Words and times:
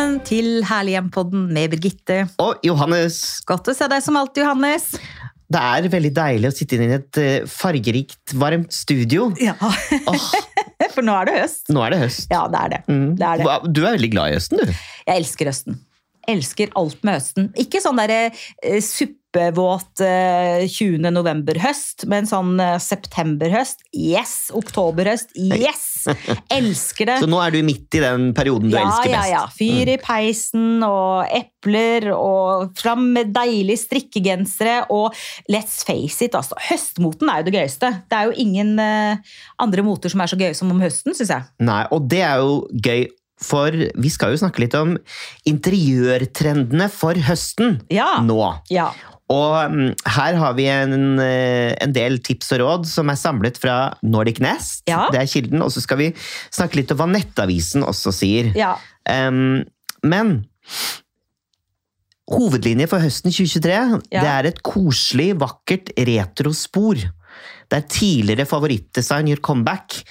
Velkommen 0.00 0.22
til 0.24 0.46
Herlig 0.64 0.94
hjem-podden 0.94 1.42
med 1.52 1.74
Birgitte. 1.74 2.14
Og 2.40 2.62
Johannes, 2.64 3.18
Godt 3.44 3.66
å 3.68 3.74
se 3.76 3.84
deg 3.92 4.00
som 4.00 4.16
alltid, 4.16 4.46
Johannes. 4.46 4.86
det 5.52 5.60
er 5.60 5.88
veldig 5.92 6.10
deilig 6.16 6.48
å 6.48 6.54
sitte 6.56 6.78
inne 6.78 6.86
i 6.86 6.94
et 6.96 7.18
eh, 7.20 7.34
fargerikt, 7.44 8.32
varmt 8.40 8.72
studio. 8.72 9.26
Ja, 9.36 9.52
Oh. 9.60 10.24
For 10.94 11.04
nå 11.04 11.12
er 11.20 11.28
det 11.28 11.34
høst. 11.42 11.68
nå 11.68 11.84
er 11.84 11.92
det 11.92 11.98
høst. 12.06 12.32
Ja, 12.32 12.46
det 12.48 12.62
er 12.62 12.72
det. 12.72 12.80
Mm. 12.88 13.04
det, 13.20 13.26
er 13.28 13.42
det. 13.44 13.58
Du 13.76 13.82
er 13.82 13.98
veldig 13.98 14.10
glad 14.14 14.32
i 14.32 14.38
høsten, 14.38 14.62
du. 14.64 14.72
Jeg 15.04 15.20
elsker 15.20 15.52
høsten. 15.52 15.76
Elsker 16.28 16.72
alt 16.78 17.00
med 17.06 17.18
høsten. 17.18 17.50
Ikke 17.58 17.80
sånn 17.82 17.98
derre 18.00 18.30
eh, 18.30 18.80
suppevåt 18.84 20.02
eh, 20.04 20.66
20. 20.68 21.06
november-høst, 21.14 22.04
men 22.10 22.28
sånn 22.28 22.60
eh, 22.60 22.76
september-høst. 22.82 23.86
Yes! 23.96 24.34
Oktober-høst. 24.56 25.32
Yes! 25.38 26.08
Elsker 26.50 27.08
det. 27.08 27.18
Så 27.24 27.30
nå 27.30 27.40
er 27.44 27.54
du 27.54 27.60
midt 27.66 27.96
i 27.96 28.02
den 28.02 28.30
perioden 28.36 28.72
du 28.72 28.76
ja, 28.76 28.84
elsker 28.86 29.12
ja, 29.12 29.20
best. 29.20 29.32
Ja, 29.32 29.38
ja. 29.38 29.44
Fyr 29.54 29.92
i 29.94 29.98
peisen 30.02 30.84
og 30.86 31.30
epler 31.36 32.10
og 32.16 32.74
fram 32.80 33.06
med 33.14 33.32
deilige 33.36 33.84
strikkegensere. 33.84 34.82
Og 34.92 35.16
let's 35.52 35.80
face 35.86 36.26
it, 36.26 36.36
altså. 36.36 36.58
Høstmoten 36.70 37.30
er 37.30 37.40
jo 37.40 37.48
det 37.48 37.56
gøyeste. 37.56 37.94
Det 38.10 38.18
er 38.18 38.28
jo 38.30 38.36
ingen 38.44 38.76
eh, 38.82 39.38
andre 39.62 39.86
moter 39.86 40.12
som 40.12 40.24
er 40.24 40.34
så 40.34 40.40
gøye 40.40 40.56
som 40.58 40.74
om 40.74 40.82
høsten, 40.82 41.16
syns 41.16 41.32
jeg. 41.32 41.48
Nei, 41.64 41.82
og 41.94 42.10
det 42.10 42.22
er 42.26 42.42
jo 42.42 42.60
gøy, 42.74 43.08
for 43.42 43.70
vi 43.72 44.10
skal 44.12 44.34
jo 44.34 44.40
snakke 44.42 44.60
litt 44.64 44.74
om 44.78 44.96
interiørtrendene 45.48 46.90
for 46.92 47.14
høsten 47.28 47.80
Ja. 47.90 48.18
nå. 48.24 48.40
Ja. 48.70 48.90
Og 49.30 49.70
mm, 49.70 49.92
her 50.16 50.34
har 50.40 50.54
vi 50.58 50.64
en, 50.66 51.18
eh, 51.22 51.74
en 51.80 51.92
del 51.94 52.18
tips 52.18 52.50
og 52.56 52.60
råd 52.64 52.86
som 52.90 53.08
er 53.12 53.18
samlet 53.20 53.60
fra 53.62 53.94
Nordic 54.02 54.40
Nest. 54.42 54.82
Ja. 54.90 55.04
Det 55.14 55.20
er 55.20 55.30
kilden, 55.30 55.62
og 55.62 55.70
så 55.70 55.80
skal 55.84 56.00
vi 56.02 56.08
snakke 56.50 56.80
litt 56.80 56.90
om 56.90 56.98
hva 56.98 57.06
Nettavisen 57.12 57.86
også 57.86 58.12
sier. 58.12 58.52
ja. 58.58 58.74
Em, 59.08 59.64
men 60.02 60.44
hovedlinje 62.30 62.86
for 62.90 63.02
høsten 63.02 63.32
2023 63.32 64.02
Ja. 64.12 64.20
det 64.22 64.30
er 64.30 64.46
et 64.50 64.62
koselig, 64.62 65.32
vakkert 65.38 65.90
retrospor. 65.96 66.96
Der 67.70 67.80
tidligere 67.86 68.46
favorittdesign 68.46 69.28
gjør 69.30 69.40
comeback. 69.42 70.02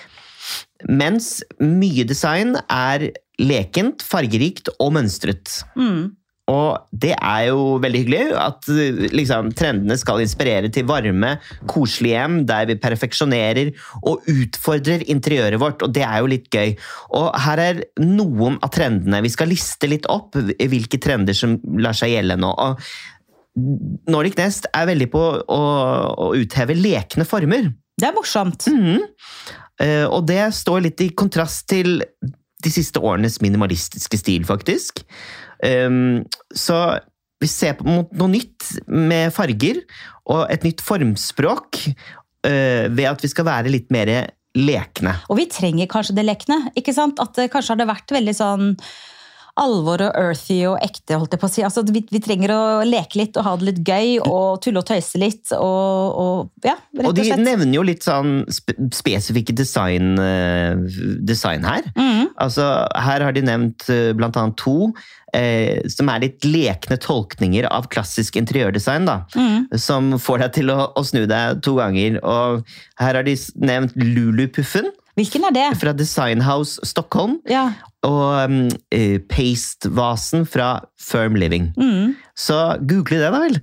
Mens 0.89 1.39
mye 1.59 2.05
design 2.07 2.55
er 2.67 3.09
lekent, 3.39 4.03
fargerikt 4.05 4.71
og 4.79 4.93
mønstret. 4.97 5.61
Mm. 5.79 6.15
Og 6.49 6.95
det 7.03 7.11
er 7.13 7.43
jo 7.49 7.77
veldig 7.81 7.99
hyggelig 8.01 8.21
at 8.41 8.69
liksom, 9.13 9.51
trendene 9.57 9.97
skal 10.01 10.23
inspirere 10.23 10.71
til 10.73 10.87
varme, 10.89 11.35
koselige 11.69 12.17
hjem 12.17 12.39
der 12.49 12.65
vi 12.71 12.77
perfeksjonerer 12.81 13.71
og 14.01 14.25
utfordrer 14.31 15.05
interiøret 15.11 15.61
vårt, 15.61 15.85
og 15.85 15.93
det 15.93 16.05
er 16.07 16.17
jo 16.23 16.31
litt 16.31 16.49
gøy. 16.53 16.73
Og 17.19 17.29
her 17.45 17.63
er 17.67 17.83
noen 18.01 18.57
av 18.65 18.73
trendene. 18.73 19.21
Vi 19.25 19.33
skal 19.33 19.51
liste 19.53 19.91
litt 19.91 20.09
opp 20.09 20.39
hvilke 20.39 21.01
trender 21.01 21.37
som 21.37 21.59
lar 21.77 21.97
seg 21.97 22.15
gjelde 22.15 22.39
nå. 22.41 22.49
Og 22.49 24.09
Nordic 24.09 24.37
Nest 24.39 24.69
er 24.73 24.89
veldig 24.89 25.09
på 25.13 25.23
å, 25.43 25.63
å 26.09 26.33
utheve 26.37 26.77
lekne 26.77 27.27
former. 27.29 27.69
Det 27.99 28.09
er 28.09 28.15
morsomt. 28.15 28.69
Mhm. 28.71 29.03
Eh, 29.03 29.68
og 29.79 30.25
det 30.27 30.41
står 30.57 30.81
litt 30.83 31.01
i 31.05 31.11
kontrast 31.15 31.69
til 31.71 32.01
de 32.59 32.71
siste 32.73 32.99
årenes 32.99 33.37
minimalistiske 33.39 34.19
stil, 34.19 34.43
faktisk. 34.47 35.05
Um, 35.63 36.25
så 36.51 36.99
vi 37.39 37.47
ser 37.47 37.77
på 37.79 37.87
noe 37.87 38.31
nytt 38.31 38.67
med 38.91 39.31
farger 39.35 39.79
og 40.29 40.49
et 40.51 40.65
nytt 40.67 40.83
formspråk 40.83 41.85
eh, 41.87 42.85
ved 42.91 43.05
at 43.07 43.23
vi 43.23 43.31
skal 43.31 43.47
være 43.47 43.71
litt 43.71 43.87
mer 43.93 44.11
lekne. 44.57 45.15
Og 45.31 45.39
vi 45.39 45.47
trenger 45.51 45.89
kanskje 45.91 46.17
det 46.17 46.25
lekne. 46.27 46.59
ikke 46.79 46.93
sant? 46.95 47.21
At 47.23 47.39
eh, 47.39 47.49
kanskje 47.51 47.75
har 47.75 47.81
det 47.81 47.89
vært 47.89 48.15
veldig 48.15 48.35
sånn 48.35 48.73
alvor 49.59 50.01
og 50.07 50.15
earthy 50.17 50.61
og 50.69 50.77
ekte, 50.85 51.17
holdt 51.19 51.35
jeg 51.35 51.41
på 51.41 51.47
å 51.49 51.51
si. 51.51 51.63
Altså, 51.67 51.83
vi, 51.91 52.01
vi 52.09 52.21
trenger 52.23 52.53
å 52.55 52.59
leke 52.87 53.19
litt 53.19 53.37
og 53.39 53.45
ha 53.45 53.53
det 53.59 53.67
litt 53.69 53.81
gøy 53.87 54.15
og 54.23 54.61
tulle 54.63 54.81
og 54.81 54.87
tøyse 54.89 55.19
litt. 55.21 55.51
Og, 55.57 56.19
og 56.23 56.65
ja, 56.67 56.77
rett 56.95 57.03
Og 57.03 57.11
og 57.11 57.17
de 57.19 57.27
slett. 57.27 57.43
nevner 57.45 57.75
jo 57.79 57.85
litt 57.87 58.05
sånn 58.07 58.41
spe 58.53 58.75
spesifikke 58.95 59.55
design, 59.57 60.13
eh, 60.23 60.79
design 61.27 61.67
her. 61.67 61.87
Mm. 61.99 62.29
Altså, 62.39 62.65
her 62.95 63.25
har 63.27 63.35
de 63.35 63.43
nevnt 63.45 63.87
eh, 63.91 64.11
blant 64.17 64.37
annet 64.39 64.55
to 64.61 64.93
eh, 65.35 65.81
som 65.91 66.09
er 66.13 66.23
litt 66.23 66.45
lekne 66.47 66.97
tolkninger 67.03 67.67
av 67.69 67.89
klassisk 67.91 68.39
interiørdesign. 68.39 69.09
da. 69.09 69.19
mm. 69.35 69.67
Som 69.81 70.13
får 70.21 70.45
deg 70.45 70.55
til 70.61 70.71
å, 70.73 70.79
å 70.97 71.03
snu 71.05 71.25
deg 71.29 71.59
to 71.65 71.75
ganger. 71.81 72.21
Og 72.23 72.63
her 73.03 73.19
har 73.19 73.27
de 73.27 73.35
nevnt 73.59 73.97
Lulu-puffen 73.99 74.89
Hvilken 75.19 75.43
er 75.49 75.55
det? 75.55 75.67
fra 75.81 75.91
Design 75.93 76.41
House 76.47 76.79
Stockholm. 76.87 77.37
Ja. 77.49 77.65
Og 78.07 78.45
um, 78.47 78.59
eh, 78.95 79.17
Paste-vasen 79.29 80.45
fra 80.47 80.77
Firm 80.99 81.35
Living. 81.35 81.73
Mm. 81.75 82.13
Så 82.39 82.55
google 82.87 83.19
det, 83.19 83.31
da 83.33 83.41
vel. 83.43 83.59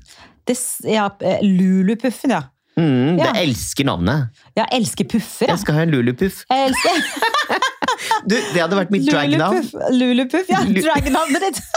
Det, 0.46 0.56
ja 0.86 1.08
Lulupuffen, 1.42 2.36
ja. 2.36 2.42
Mm, 2.76 3.16
Ja. 3.16 3.30
Det 3.32 3.40
elsker 3.46 3.86
navnet. 3.88 4.28
Jeg 4.58 4.68
elsker 4.76 5.06
puffer. 5.08 5.46
Ja. 5.48 5.54
Jeg 5.54 5.62
skal 5.64 5.78
ha 5.78 5.86
en 5.86 5.94
Lulu-puff. 5.94 6.42
Jeg 6.50 6.68
elsker 6.68 7.00
Du, 8.28 8.34
Det 8.36 8.60
hadde 8.60 8.76
vært 8.76 8.92
mitt 8.92 9.06
dragnavn. 9.08 9.64
Lulupuff. 9.96 10.50
Ja. 10.52 10.60
Dragnavnet 10.66 11.48
ditt. 11.48 11.62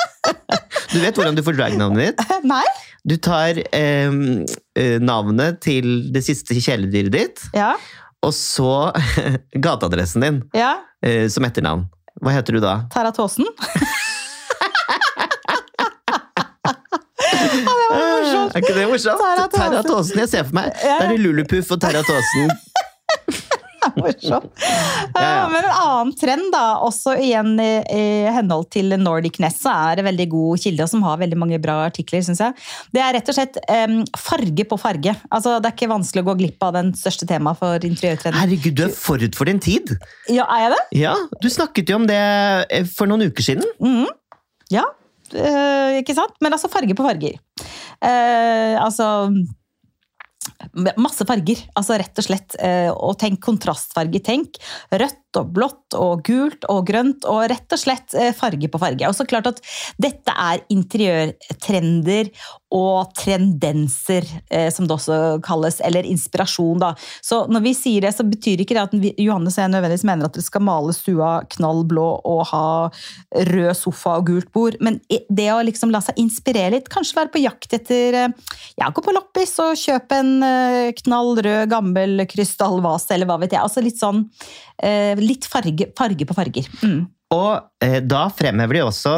Du 0.89 0.97
vet 0.99 1.15
hvordan 1.15 1.37
du 1.37 1.43
får 1.45 1.55
dragnavnet 1.55 2.09
ditt? 2.17 2.31
Nei? 2.51 2.65
Du 3.07 3.15
tar 3.23 3.61
eh, 3.61 4.11
eh, 4.75 4.95
navnet 4.99 5.61
til 5.63 6.09
det 6.11 6.25
siste 6.27 6.57
kjæledyret 6.59 7.13
ditt, 7.15 7.43
Ja. 7.55 7.75
Og 8.25 8.33
så 8.35 8.91
gateadressen 9.65 10.21
din 10.25 10.41
ja. 10.57 10.73
eh, 11.05 11.27
som 11.31 11.45
etternavn. 11.47 11.85
Hva 12.19 12.33
heter 12.35 12.57
du 12.57 12.61
da? 12.63 12.73
Tara 12.91 13.11
Tåsen. 13.15 13.47
ja, 13.47 13.51
det 17.53 17.63
var 17.63 17.89
morsomt. 17.95 18.51
Er 18.55 18.59
ikke 18.63 18.75
det 18.75 18.87
morsomt? 18.91 19.19
Tara 19.55 19.79
Tåsen. 19.85 20.17
Jeg 20.19 20.29
ser 20.33 20.43
for 20.49 20.55
meg. 20.59 20.67
Ja. 20.83 20.97
Da 20.99 21.03
er 21.07 21.11
det 21.15 21.21
Lulupuff 21.23 21.71
og 21.75 21.79
Tara 21.83 22.01
Tåsen. 22.03 22.47
Morsomt. 24.03 24.51
Ja, 25.19 25.23
ja. 25.25 25.45
Men 25.49 25.65
en 25.65 25.73
annen 25.73 26.11
trend, 26.15 26.51
da, 26.53 26.63
også 26.85 27.15
igjen 27.19 27.55
i, 27.59 27.69
i 27.91 28.03
henhold 28.35 28.67
til 28.71 28.93
Nordic 29.01 29.39
Ness, 29.41 29.57
er 29.67 29.99
en 29.99 30.07
veldig 30.07 30.27
god 30.31 30.61
kilde, 30.63 30.85
og 30.85 30.91
som 30.91 31.03
har 31.07 31.17
veldig 31.19 31.39
mange 31.39 31.59
bra 31.63 31.79
artikler, 31.87 32.21
syns 32.25 32.41
jeg. 32.43 32.55
Det 32.95 33.01
er 33.03 33.15
rett 33.17 33.31
og 33.31 33.35
slett 33.35 33.57
um, 33.65 33.97
farge 34.19 34.67
på 34.69 34.77
farge. 34.79 35.15
Altså, 35.33 35.57
det 35.57 35.71
er 35.71 35.75
ikke 35.75 35.91
vanskelig 35.91 36.23
å 36.23 36.29
gå 36.29 36.37
glipp 36.43 36.67
av 36.67 36.77
den 36.77 36.93
største 36.99 37.27
temaet 37.29 37.59
for 37.59 37.89
interiørtrenden. 37.89 38.39
Herregud, 38.39 38.77
du 38.77 38.85
er 38.85 38.95
forut 38.95 39.39
for 39.39 39.49
din 39.49 39.61
tid! 39.63 39.95
Ja, 40.29 40.45
er 40.45 40.67
jeg 40.67 40.73
det? 40.75 40.81
Ja, 41.01 41.15
Du 41.41 41.49
snakket 41.51 41.89
jo 41.91 41.99
om 41.99 42.07
det 42.09 42.21
eh, 42.69 42.87
for 42.87 43.09
noen 43.09 43.27
uker 43.29 43.49
siden. 43.49 43.65
Mhm. 43.83 44.07
Ja, 44.69 44.85
uh, 45.33 45.95
ikke 45.97 46.13
sant? 46.17 46.35
Men 46.45 46.53
altså 46.53 46.69
farge 46.69 46.93
på 46.93 47.05
farger. 47.05 47.39
Uh, 47.99 48.77
altså 48.79 49.07
Masse 50.99 51.23
farger, 51.23 51.61
altså 51.79 51.95
rett 52.01 52.19
og 52.19 52.25
slett. 52.25 52.57
Eh, 52.59 52.89
og 52.91 53.15
tenk 53.21 53.39
kontrastfarge. 53.45 54.19
Tenk 54.25 54.59
rødt 54.91 55.28
og 55.37 55.51
blått 55.53 55.97
og 55.97 56.23
gult 56.25 56.65
og 56.71 56.87
grønt, 56.89 57.25
og 57.29 57.45
rett 57.51 57.75
og 57.75 57.81
slett 57.81 58.15
eh, 58.17 58.31
farge 58.35 58.69
på 58.71 58.81
farge. 58.81 59.05
Og 59.07 59.15
så 59.17 59.27
klart 59.29 59.49
at 59.51 59.61
dette 60.01 60.33
er 60.33 60.63
interiørtrender 60.73 62.31
og 62.75 63.09
trendenser, 63.17 64.25
eh, 64.53 64.69
som 64.73 64.85
det 64.85 64.93
også 64.93 65.39
kalles, 65.45 65.79
eller 65.85 66.05
inspirasjon, 66.05 66.81
da. 66.81 66.91
Så 67.25 67.43
når 67.49 67.63
vi 67.65 67.73
sier 67.77 68.05
det, 68.05 68.13
så 68.13 68.25
betyr 68.27 68.61
ikke 68.61 68.77
det 68.77 68.85
at 68.85 69.21
Johannes 69.21 69.57
og 69.57 69.63
jeg 69.63 69.73
nødvendigvis 69.73 70.05
mener 70.09 70.29
at 70.29 70.37
dere 70.37 70.45
skal 70.45 70.65
male 70.65 70.93
stua 70.93 71.31
knall 71.55 71.81
blå 71.89 72.07
og 72.29 72.43
ha 72.51 72.69
rød 73.49 73.71
sofa 73.77 74.19
og 74.19 74.29
gult 74.29 74.51
bord, 74.53 74.77
men 74.85 74.99
det 75.09 75.49
å 75.53 75.61
liksom 75.65 75.93
la 75.93 76.01
seg 76.05 76.21
inspirere 76.21 76.75
litt, 76.77 76.91
kanskje 76.93 77.17
være 77.17 77.33
på 77.33 77.43
jakt 77.43 77.73
etter 77.79 78.21
eh, 78.23 78.55
Ja, 78.79 78.87
gå 78.95 79.01
på 79.03 79.11
loppis 79.11 79.57
og 79.59 79.75
kjøpe 79.75 80.19
en 80.21 80.31
knall 81.01 81.33
rød, 81.35 81.65
gammel 81.71 82.23
krystallvase, 82.29 83.11
eller 83.15 83.27
hva 83.27 83.39
vet 83.41 83.55
jeg. 83.55 83.63
Altså 83.65 83.83
litt 83.83 83.99
sånn 83.99 84.21
Litt 85.23 85.47
farge, 85.49 85.89
farge 85.97 86.27
på 86.27 86.37
farger. 86.37 86.67
Mm. 86.83 87.07
Og 87.35 87.85
eh, 87.85 87.99
da 88.01 88.25
fremhever 88.33 88.79
de 88.79 88.85
også 88.87 89.13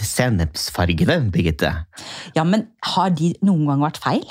sennepsfargene, 0.00 1.18
Birgitte. 1.32 1.70
Ja, 2.36 2.44
men 2.48 2.68
har 2.94 3.12
de 3.16 3.34
noen 3.44 3.66
gang 3.68 3.84
vært 3.84 4.00
feil? 4.02 4.24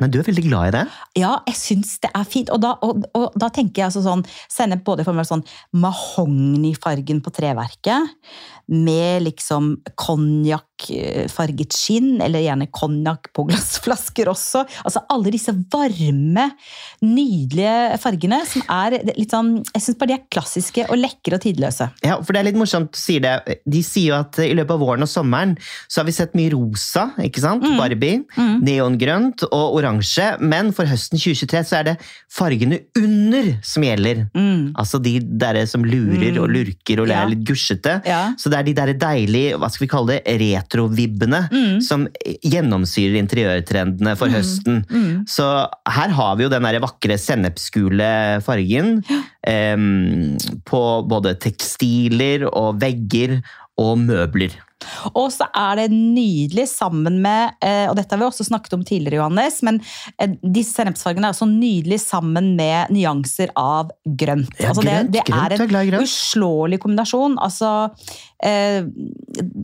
Men 0.00 0.12
du 0.12 0.20
er 0.20 0.26
veldig 0.26 0.44
glad 0.46 0.70
i 0.70 0.74
det. 0.78 0.84
Ja, 1.20 1.34
jeg 1.48 1.58
syns 1.58 1.98
det 2.02 2.10
er 2.16 2.26
fint. 2.28 2.50
Og 2.54 2.62
da, 2.62 2.74
og, 2.86 3.04
og 3.16 3.36
da 3.40 3.50
tenker 3.52 3.82
jeg 3.82 3.90
altså 3.90 4.04
sånn 4.04 4.24
Sennep 4.50 4.82
både 4.86 5.04
for 5.06 5.16
meg 5.16 5.28
sånn 5.28 5.44
mahognifargen 5.76 7.20
på 7.24 7.32
treverket, 7.34 8.16
med 8.70 9.24
liksom 9.24 9.72
konjakkfarget 9.98 11.74
skinn, 11.74 12.20
eller 12.22 12.44
gjerne 12.44 12.68
konjakk 12.70 13.32
på 13.34 13.44
glassflasker 13.48 14.30
også. 14.30 14.62
Altså 14.86 15.02
alle 15.10 15.32
disse 15.34 15.54
varme, 15.72 16.46
nydelige 17.02 17.98
fargene 18.02 18.40
som 18.48 18.64
er 18.70 19.00
litt 19.16 19.32
sånn 19.34 19.56
Jeg 19.74 19.82
syns 19.82 19.98
bare 19.98 20.12
de 20.12 20.16
er 20.16 20.28
klassiske 20.32 20.86
og 20.86 21.00
lekre 21.00 21.36
og 21.36 21.42
tidløse. 21.44 21.90
Ja, 22.06 22.20
for 22.22 22.32
det 22.32 22.42
er 22.42 22.48
litt 22.50 22.60
morsomt, 22.60 22.94
du 22.94 23.00
sier 23.00 23.24
det. 23.24 23.58
De 23.66 23.82
sier 23.86 24.12
jo 24.12 24.18
at 24.20 24.38
i 24.44 24.54
løpet 24.54 24.76
av 24.76 24.82
våren 24.82 25.06
og 25.06 25.10
sommeren 25.10 25.56
så 25.90 26.00
har 26.00 26.08
vi 26.08 26.14
sett 26.16 26.36
mye 26.38 26.54
rosa, 26.54 27.10
ikke 27.20 27.42
sant? 27.42 27.66
Barbie. 27.80 28.22
Neongrønt 28.38 29.44
og 29.50 29.76
oransje. 29.80 29.89
Men 30.40 30.70
for 30.76 30.86
høsten 30.86 31.18
2023 31.18 31.62
så 31.66 31.76
er 31.80 31.84
det 31.90 31.94
fargene 32.30 32.78
under 32.98 33.50
som 33.66 33.82
gjelder. 33.82 34.22
Altså 34.78 35.00
de 35.02 35.18
der 35.20 35.58
som 35.66 35.84
lurer 35.84 36.38
og 36.40 36.48
lurker 36.50 37.00
og 37.02 37.08
Ja. 37.10 37.22
er 37.24 37.28
litt 37.32 37.44
gusjete. 37.48 38.00
Ja. 38.06 38.34
Så 38.38 38.50
det 38.50 38.58
er 38.58 38.62
de 38.68 38.74
der 38.74 38.92
deilige, 38.94 39.56
hva 39.58 39.68
skal 39.70 39.86
vi 39.86 39.90
kalle 39.90 40.06
det, 40.18 40.38
retrovibbene 40.40 41.42
som 41.82 42.06
gjennomsyrer 42.44 43.18
interiørtrendene 43.18 44.16
for 44.16 44.28
høsten. 44.28 44.84
Så 45.28 45.46
her 45.88 46.08
har 46.16 46.36
vi 46.36 46.44
jo 46.44 46.52
den 46.52 46.62
der 46.62 46.80
vakre 46.80 47.18
sennepsgule 47.18 48.40
fargen 48.46 49.02
um, 49.46 50.36
på 50.64 50.82
både 51.08 51.34
tekstiler 51.40 52.46
og 52.52 52.80
vegger 52.80 53.40
og 53.80 53.98
møbler. 53.98 54.50
Og 55.14 55.28
så 55.34 55.46
er 55.56 55.82
det 55.82 55.88
nydelig 55.92 56.66
sammen 56.72 57.20
med, 57.24 57.56
eh, 57.64 57.86
og 57.90 57.96
dette 57.98 58.14
har 58.14 58.22
vi 58.22 58.28
også 58.28 58.46
snakket 58.48 58.76
om 58.76 58.84
tidligere, 58.86 59.20
Johannes, 59.20 59.60
men 59.66 59.80
eh, 60.18 60.36
disse 60.40 60.76
sennepsfargene 60.78 61.28
er 61.28 61.36
også 61.36 61.48
nydelig 61.50 62.00
sammen 62.02 62.54
med 62.58 62.92
nyanser 62.94 63.52
av 63.58 63.92
grønt. 64.04 64.52
Ja, 64.60 64.72
altså 64.72 64.84
det, 64.86 64.96
grønt, 64.96 65.14
det 65.14 65.24
grønt, 65.28 65.36
er 65.36 65.56
jeg 65.56 65.70
er 65.70 65.86
en 65.86 65.92
grønt. 65.92 66.08
uslåelig 66.08 66.80
kombinasjon. 66.82 67.36
Altså, 67.42 67.72
eh, 68.44 68.80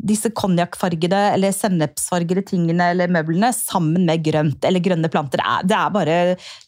disse 0.07 0.31
konjakkfargede 0.37 1.23
eller 1.35 1.55
sennepsfargede 1.55 2.45
tingene 2.51 2.91
eller 2.93 3.13
møblene 3.13 3.53
sammen 3.57 4.07
med 4.09 4.25
grønt 4.27 4.67
eller 4.69 4.85
grønne 4.85 5.11
planter, 5.13 5.41
det 5.43 5.47
er, 5.47 5.67
det 5.67 5.77
er 5.79 5.95
bare 5.95 6.17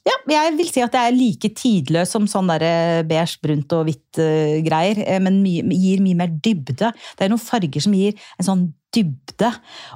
ja, 0.09 0.17
Jeg 0.29 0.55
vil 0.59 0.71
si 0.73 0.83
at 0.85 0.95
det 0.95 1.03
er 1.03 1.17
like 1.17 1.53
tidløst 1.57 2.15
som 2.15 2.27
sånn 2.31 2.51
der 2.53 2.65
eh, 2.65 3.03
beige, 3.09 3.39
brunt 3.45 3.73
og 3.77 3.87
hvitt 3.89 4.21
eh, 4.23 4.59
greier, 4.65 5.01
men 5.23 5.43
mye, 5.45 5.65
gir 5.77 6.03
mye 6.05 6.17
mer 6.19 6.33
dybde. 6.33 6.93
Det 6.93 7.27
er 7.27 7.33
noen 7.33 7.43
farger 7.43 7.85
som 7.85 7.95
gir 7.97 8.17
en 8.39 8.47
sånn 8.47 8.67
dybde. 8.95 9.51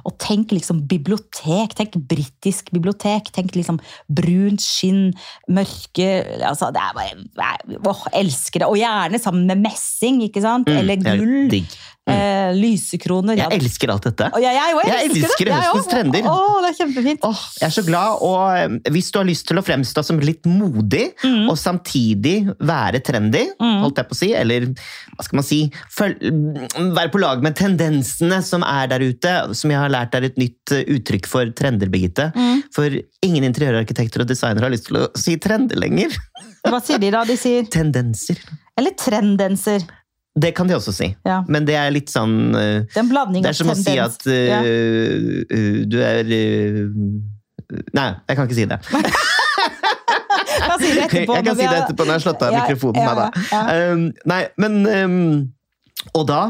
Og 0.05 0.13
tenk 0.21 0.51
liksom 0.53 0.83
bibliotek. 0.89 1.73
Tenk 1.77 1.95
britisk 2.09 2.69
bibliotek. 2.75 3.31
Tenk 3.33 3.55
liksom 3.57 3.79
brunt 4.11 4.61
skinn, 4.61 5.13
mørke 5.49 6.09
altså 6.45 6.69
Det 6.75 6.83
er 6.83 6.93
bare 6.93 7.79
Åh, 7.89 8.03
elsker 8.21 8.61
det! 8.61 8.69
Og 8.69 8.77
gjerne 8.77 9.19
sammen 9.21 9.47
med 9.49 9.63
messing, 9.65 10.21
ikke 10.27 10.43
sant? 10.45 10.69
Eller 10.69 10.97
Mm, 11.01 11.07
ja, 11.07 11.15
gull. 11.17 11.49
digg. 11.49 11.73
Eh, 12.03 12.49
lysekroner. 12.59 13.37
Jeg 13.39 13.55
elsker 13.61 13.91
alt 13.93 14.03
dette. 14.09 14.25
Og 14.35 14.41
jeg, 14.43 14.51
jeg, 14.57 14.71
jo 14.73 14.81
Jeg 14.89 15.07
elsker 15.07 15.51
høstens 15.53 15.85
trender. 15.87 16.25
Å, 16.27 16.33
det 16.65 16.71
er 16.73 16.75
kjempefint. 16.81 17.23
Åh, 17.29 17.43
jeg 17.61 17.67
er 17.69 17.73
så 17.77 17.83
glad, 17.87 18.17
og 18.27 18.41
eh, 18.59 18.91
hvis 18.91 19.07
du 19.13 19.19
har 19.21 19.27
lyst 19.29 19.47
til 19.47 19.61
å 19.61 19.63
fremstå 19.63 20.03
som 20.03 20.19
litt 20.19 20.43
modig, 20.49 21.05
Mm. 21.23 21.47
og 21.49 21.55
samtidig 21.57 22.33
være 22.59 22.99
trendy, 23.05 23.45
holdt 23.59 23.99
jeg 24.01 24.07
på 24.09 24.15
å 24.15 24.17
si, 24.19 24.29
eller 24.35 24.65
hva 24.73 25.23
skal 25.23 25.37
man 25.39 25.45
si, 25.47 25.59
føl 25.93 26.13
være 26.97 27.11
på 27.13 27.21
lag 27.21 27.41
med 27.45 27.55
tendensene 27.55 28.41
som 28.43 28.65
er 28.67 28.89
der 28.91 29.05
ute, 29.05 29.33
som 29.55 29.71
jeg 29.71 29.79
har 29.79 29.91
lært 29.93 30.15
er 30.19 30.27
et 30.27 30.37
nytt 30.41 30.73
eh, 30.75 30.83
uttrykk 30.97 31.29
for 31.31 31.53
trender, 31.55 31.87
Birgitte. 31.93 32.29
Mm. 32.35 32.63
For 32.75 32.99
ingen 33.23 33.47
interiørarkitekter 33.47 34.25
og 34.25 34.29
designere 34.33 34.67
har 34.67 34.75
lyst 34.75 34.89
til 34.91 34.99
å 34.99 35.07
si 35.19 35.37
trender 35.41 35.79
lenger. 35.79 36.15
Hva 36.67 36.83
sier 36.83 36.99
de 36.99 37.11
da? 37.15 37.23
De 37.27 37.39
sier 37.39 37.63
Tendenser. 37.71 38.39
Eller 38.79 38.95
trendenser. 38.99 39.83
Det 40.33 40.49
kan 40.57 40.65
de 40.67 40.73
også 40.73 40.93
si. 40.95 41.11
Ja. 41.27 41.43
Men 41.47 41.65
det 41.67 41.75
er 41.77 41.91
litt 41.93 42.09
sånn 42.09 42.55
uh, 42.57 42.81
Det 42.89 43.45
er 43.45 43.53
som 43.57 43.69
å 43.69 43.75
si 43.77 43.93
at 44.01 44.25
Ja. 44.25 44.61
uh, 44.65 45.83
du 45.85 45.99
er 46.01 46.23
Nei, 47.93 48.09
jeg 48.27 48.37
kan 48.37 48.47
ikke 48.47 48.57
si 48.57 48.65
det. 48.69 48.79
Si 50.73 50.89
det 50.93 51.03
etterpå. 51.05 51.35
jeg 51.37 51.45
kan 51.45 51.57
si 51.57 51.65
det 51.67 51.77
etterpå 51.83 52.05
når 52.05 52.11
jeg 52.11 52.19
har 52.19 52.23
slått 52.25 52.43
av 52.45 52.53
Ja, 52.53 52.61
mikrofonen. 52.63 53.01
ja, 53.01 53.13
da. 53.17 53.61
Um, 53.93 54.03
nei, 54.29 54.41
men 54.61 54.77
um, 54.89 55.17
Og 56.17 56.27
da, 56.29 56.41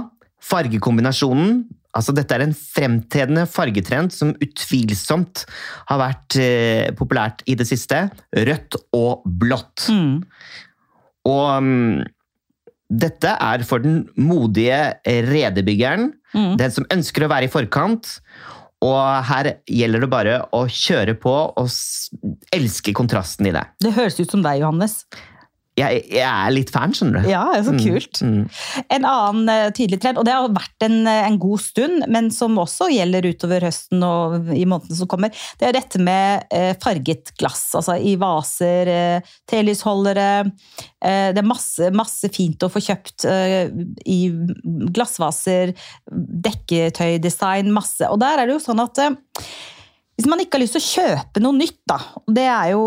fargekombinasjonen 0.44 1.64
Altså, 1.94 2.16
dette 2.18 2.34
er 2.34 2.42
en 2.48 2.56
fremtredende 2.58 3.44
fargetrend 3.46 4.10
som 4.16 4.32
utvilsomt 4.42 5.44
har 5.92 6.00
vært 6.02 6.40
populært 6.98 7.44
i 7.46 7.54
det 7.60 7.68
siste. 7.70 8.00
Rødt 8.34 8.80
og 8.98 9.22
blått. 9.30 9.86
Mm. 9.94 10.24
Og 11.30 11.44
um, 11.62 12.00
dette 13.02 13.36
er 13.42 13.64
for 13.68 13.84
den 13.84 14.04
modige 14.20 14.96
redebyggeren. 15.06 16.12
Mm. 16.34 16.56
Den 16.60 16.74
som 16.74 16.88
ønsker 16.94 17.26
å 17.26 17.32
være 17.32 17.50
i 17.50 17.54
forkant. 17.54 18.18
Og 18.84 19.00
her 19.30 19.54
gjelder 19.70 20.04
det 20.04 20.12
bare 20.12 20.40
å 20.56 20.66
kjøre 20.68 21.16
på 21.20 21.34
og 21.56 21.76
elske 22.56 22.94
kontrasten 22.96 23.48
i 23.48 23.54
det. 23.56 23.64
Det 23.84 23.94
høres 23.96 24.20
ut 24.20 24.34
som 24.34 24.44
deg, 24.44 24.60
Johannes. 24.64 25.04
Jeg, 25.80 26.04
jeg 26.14 26.22
er 26.22 26.52
litt 26.54 26.70
fan, 26.70 26.92
skjønner 26.94 27.24
du. 27.24 27.30
Ja, 27.32 27.48
det 27.50 27.60
er 27.60 27.64
så 27.66 27.72
Mm, 27.74 27.80
kult. 27.82 28.20
mm. 28.22 28.84
En 28.94 29.06
annen 29.10 29.50
eh, 29.50 29.72
tydelig 29.74 29.98
trend, 30.04 30.20
og 30.22 30.26
det 30.28 30.36
har 30.36 30.52
vært 30.54 30.86
en, 30.86 31.00
eh, 31.10 31.24
en 31.26 31.40
god 31.42 31.64
stund, 31.64 32.04
men 32.14 32.28
som 32.36 32.60
også 32.62 32.92
gjelder 32.94 33.26
utover 33.26 33.66
høsten 33.66 34.04
og 34.06 34.52
i 34.54 34.68
månedene 34.70 35.00
som 35.00 35.10
kommer, 35.10 35.34
det 35.58 35.70
er 35.72 35.74
dette 35.80 35.98
med 36.04 36.46
eh, 36.54 36.76
farget 36.84 37.32
glass. 37.42 37.64
Altså 37.80 37.96
i 37.98 38.14
vaser, 38.22 38.94
telysholdere. 39.50 40.30
Det 41.04 41.42
er 41.42 41.48
masse, 41.50 41.90
masse 41.92 42.30
fint 42.32 42.62
å 42.64 42.70
få 42.72 42.80
kjøpt 42.86 43.26
i 44.06 44.20
glassvaser, 44.96 45.74
dekketøydesign, 46.48 47.72
masse. 47.74 48.06
Og 48.14 48.20
der 48.22 48.40
er 48.44 48.50
det 48.50 48.56
jo 48.58 48.64
sånn 48.64 48.82
at 48.84 49.02
hvis 50.14 50.28
man 50.30 50.40
ikke 50.44 50.60
har 50.60 50.64
lyst 50.64 50.78
til 50.78 50.84
å 50.84 50.92
kjøpe 50.94 51.42
noe 51.44 51.58
nytt, 51.58 51.80
da, 51.90 51.98
og 52.22 52.36
det 52.38 52.46
er 52.46 52.72
jo 52.76 52.84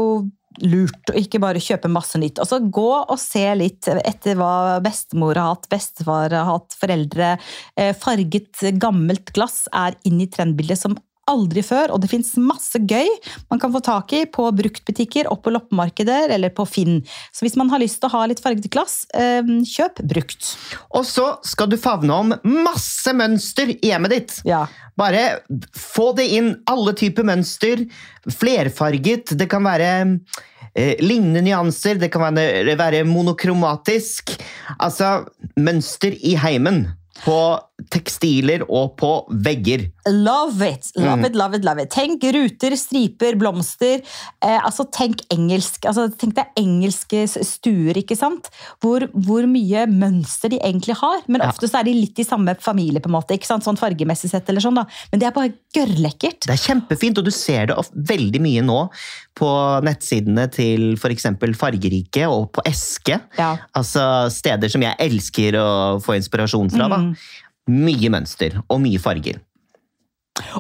lurt 0.65 1.13
å 1.13 1.17
ikke 1.19 1.41
bare 1.43 1.63
kjøpe 1.63 1.91
masse 1.93 2.19
nytt. 2.21 2.41
Altså 2.43 2.61
Gå 2.61 2.89
og 2.99 3.19
se 3.21 3.45
litt 3.59 3.89
etter 3.97 4.39
hva 4.39 4.79
bestemor 4.85 5.39
har 5.39 5.55
hatt, 5.55 5.69
bestefar 5.73 6.33
har 6.35 6.49
hatt, 6.49 6.77
foreldre. 6.81 7.35
Eh, 7.77 7.93
Farget, 7.97 8.65
gammelt 8.81 9.33
glass 9.37 9.65
er 9.75 9.99
inn 10.09 10.21
i 10.23 10.31
trendbildet 10.33 10.81
som 10.81 10.97
aldri 11.31 11.63
før, 11.67 11.93
og 11.95 12.03
det 12.03 12.11
fins 12.11 12.33
masse 12.39 12.79
gøy 12.79 13.09
man 13.51 13.61
kan 13.63 13.73
få 13.75 13.83
tak 13.85 14.13
i 14.17 14.25
på 14.31 14.47
bruktbutikker 14.57 15.31
og 15.33 15.43
på 15.45 15.53
loppemarkeder 15.55 16.33
eller 16.37 16.53
på 16.55 16.67
Finn. 16.69 17.01
Så 17.35 17.47
hvis 17.47 17.57
man 17.59 17.71
har 17.73 17.83
lyst 17.83 18.01
til 18.01 18.11
å 18.11 18.15
ha 18.17 18.25
litt 18.31 18.43
farget 18.43 18.69
glass, 18.73 19.05
eh, 19.15 19.43
kjøp 19.43 20.03
brukt. 20.07 20.53
Og 20.95 21.07
så 21.09 21.29
skal 21.47 21.71
du 21.71 21.79
favne 21.81 22.15
om 22.15 22.35
masse 22.45 23.13
mønster 23.17 23.75
i 23.75 23.79
hjemmet 23.91 24.15
ditt. 24.15 24.37
Ja. 24.49 24.67
Bare 24.97 25.41
få 25.77 26.13
det 26.17 26.29
inn, 26.39 26.55
alle 26.71 26.95
typer 26.97 27.27
mønster. 27.27 27.85
Flerfarget, 28.33 29.35
det 29.39 29.49
kan 29.53 29.67
være 29.67 29.91
eh, 30.75 30.95
lignende 31.03 31.45
nyanser, 31.45 32.01
det 32.01 32.11
kan 32.15 32.25
være, 32.31 32.77
være 32.79 33.05
monokromatisk. 33.09 34.37
Altså 34.79 35.27
mønster 35.59 36.17
i 36.17 36.37
heimen. 36.41 36.87
På 37.25 37.59
tekstiler 37.93 38.63
og 38.73 38.95
på 39.01 39.11
vegger. 39.45 39.87
Love 40.09 40.63
it, 40.65 40.89
love 40.97 41.19
Mm. 41.19 41.25
it, 41.27 41.35
love 41.37 41.55
it, 41.55 41.65
love 41.65 41.79
it. 41.83 41.91
Tenk 41.91 42.23
ruter, 42.23 42.75
striper, 42.77 43.35
blomster. 43.37 44.01
Eh, 44.43 44.59
altså 44.65 44.87
Tenk 44.91 45.21
engelsk. 45.31 45.85
Altså, 45.85 46.09
tenk 46.17 46.35
deg 46.35 46.47
engelske 46.57 47.27
stuer, 47.45 47.95
ikke 48.01 48.17
sant? 48.17 48.49
Hvor, 48.81 49.07
hvor 49.13 49.45
mye 49.47 49.85
mønster 49.87 50.49
de 50.49 50.59
egentlig 50.59 50.97
har. 50.97 51.21
Men 51.29 51.43
Ja. 51.43 51.49
ofte 51.51 51.69
så 51.69 51.81
er 51.81 51.85
de 51.85 51.93
litt 51.95 52.19
i 52.19 52.25
samme 52.25 52.57
familie, 52.61 53.01
på 53.01 53.07
en 53.07 53.13
måte. 53.21 53.35
ikke 53.37 53.47
sant? 53.47 53.63
Sånn 53.65 53.77
fargemessig 53.79 54.31
sett 54.31 54.49
eller 54.49 54.61
sånn 54.61 54.75
da. 54.77 54.87
Men 55.13 55.21
det 55.21 55.27
er 55.27 55.33
bare 55.33 55.53
gørrlekkert. 55.75 56.47
Det 56.47 56.51
er 56.57 56.65
kjempefint, 56.75 57.19
og 57.19 57.25
du 57.25 57.31
ser 57.31 57.67
det 57.67 57.77
veldig 57.95 58.41
mye 58.41 58.63
nå 58.65 58.89
på 59.37 59.83
nettsidene 59.85 60.51
til 60.51 60.95
f.eks. 60.97 61.27
Fargerike 61.59 62.27
og 62.31 62.53
på 62.53 62.63
Eske. 62.65 63.21
Ja. 63.39 63.59
Altså 63.77 64.31
steder 64.33 64.71
som 64.71 64.81
jeg 64.81 64.97
elsker 64.99 65.53
å 65.61 66.01
få 66.03 66.17
inspirasjon 66.17 66.71
fra. 66.71 66.89
da. 66.89 66.97
Mm. 66.97 67.17
Mye 67.73 68.11
mønster 68.13 68.61
og 68.71 68.81
mye 68.85 69.01
farger. 69.03 69.41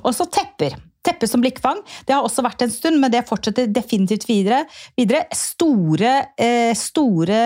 Og 0.02 0.12
så 0.16 0.26
tepper. 0.32 0.76
Tepper 1.06 1.30
som 1.30 1.42
blikkfang. 1.42 1.82
Det 2.06 2.16
har 2.16 2.24
også 2.26 2.42
vært 2.42 2.64
en 2.66 2.72
stund, 2.72 2.98
men 3.02 3.12
det 3.12 3.26
fortsetter 3.28 3.70
definitivt 3.70 4.26
videre. 4.28 4.64
videre. 4.98 5.26
Store, 5.32 6.32
eh, 6.38 6.74
store 6.74 7.40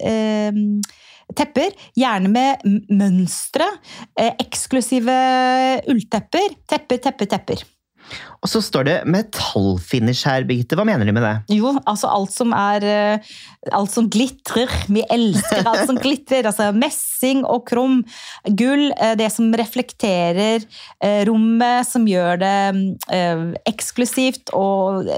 eh, 0.00 0.62
tepper, 1.36 1.76
gjerne 1.94 2.32
med 2.32 2.64
mønstre. 2.88 3.68
Eh, 4.16 4.32
eksklusive 4.40 5.16
ulltepper. 5.92 6.56
Tepper, 6.66 6.98
tepper, 6.98 7.26
tepper. 7.26 7.75
Og 8.44 8.50
så 8.52 8.60
står 8.62 8.84
det 8.86 8.94
metallfinish 9.10 10.26
her, 10.28 10.44
Birgitte. 10.46 10.76
Hva 10.78 10.84
mener 10.86 11.08
de 11.08 11.14
med 11.16 11.24
det? 11.24 11.56
Jo, 11.56 11.72
altså 11.88 12.10
alt 12.12 12.30
som 12.34 12.52
er 12.54 12.84
eh, 12.86 13.30
Alt 13.74 13.90
som 13.90 14.06
glitrer. 14.12 14.70
Vi 14.92 15.02
elsker 15.10 15.66
alt 15.66 15.86
som 15.88 15.98
glitrer. 15.98 16.46
Altså 16.46 16.68
messing 16.76 17.42
og 17.48 17.64
krum. 17.66 18.02
Gull. 18.58 18.92
eh, 19.00 19.16
Det 19.18 19.30
som 19.34 19.50
reflekterer 19.58 20.62
eh, 21.02 21.22
rommet, 21.26 21.88
som 21.88 22.06
gjør 22.06 22.38
det 22.44 22.56
eh, 23.10 23.46
eksklusivt 23.72 24.52
og 24.54 25.08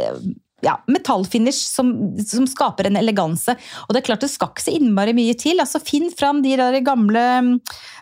ja, 0.65 0.75
metallfinish 0.91 1.69
som, 1.71 1.93
som, 2.27 2.47
skaper 2.51 2.89
en 2.89 2.99
eleganse. 2.99 3.55
Og 3.87 3.95
det 3.95 4.01
er 4.01 4.09
klart 4.09 4.25
det 4.25 4.31
skal 4.33 4.51
ikke 4.51 4.65
så 4.65 4.75
innmari 4.75 5.15
mye 5.17 5.37
til. 5.39 5.61
altså 5.63 5.81
Finn 5.83 6.11
fram 6.15 6.43
de 6.43 6.57
der 6.59 6.79
gamle 6.87 7.25
mm, 7.45 7.53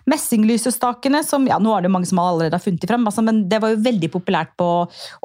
messinglysestakene 0.08 1.22
som 1.26 1.46
ja, 1.50 1.58
Nå 1.60 1.74
er 1.76 1.84
det 1.84 1.92
mange 1.92 2.08
som 2.08 2.20
allerede 2.22 2.56
har 2.56 2.62
funnet 2.62 2.80
de 2.80 2.88
fram, 2.88 3.06
altså, 3.08 3.24
men 3.26 3.44
det 3.50 3.60
var 3.62 3.74
jo 3.74 3.82
veldig 3.84 4.10
populært 4.12 4.54
på 4.60 4.68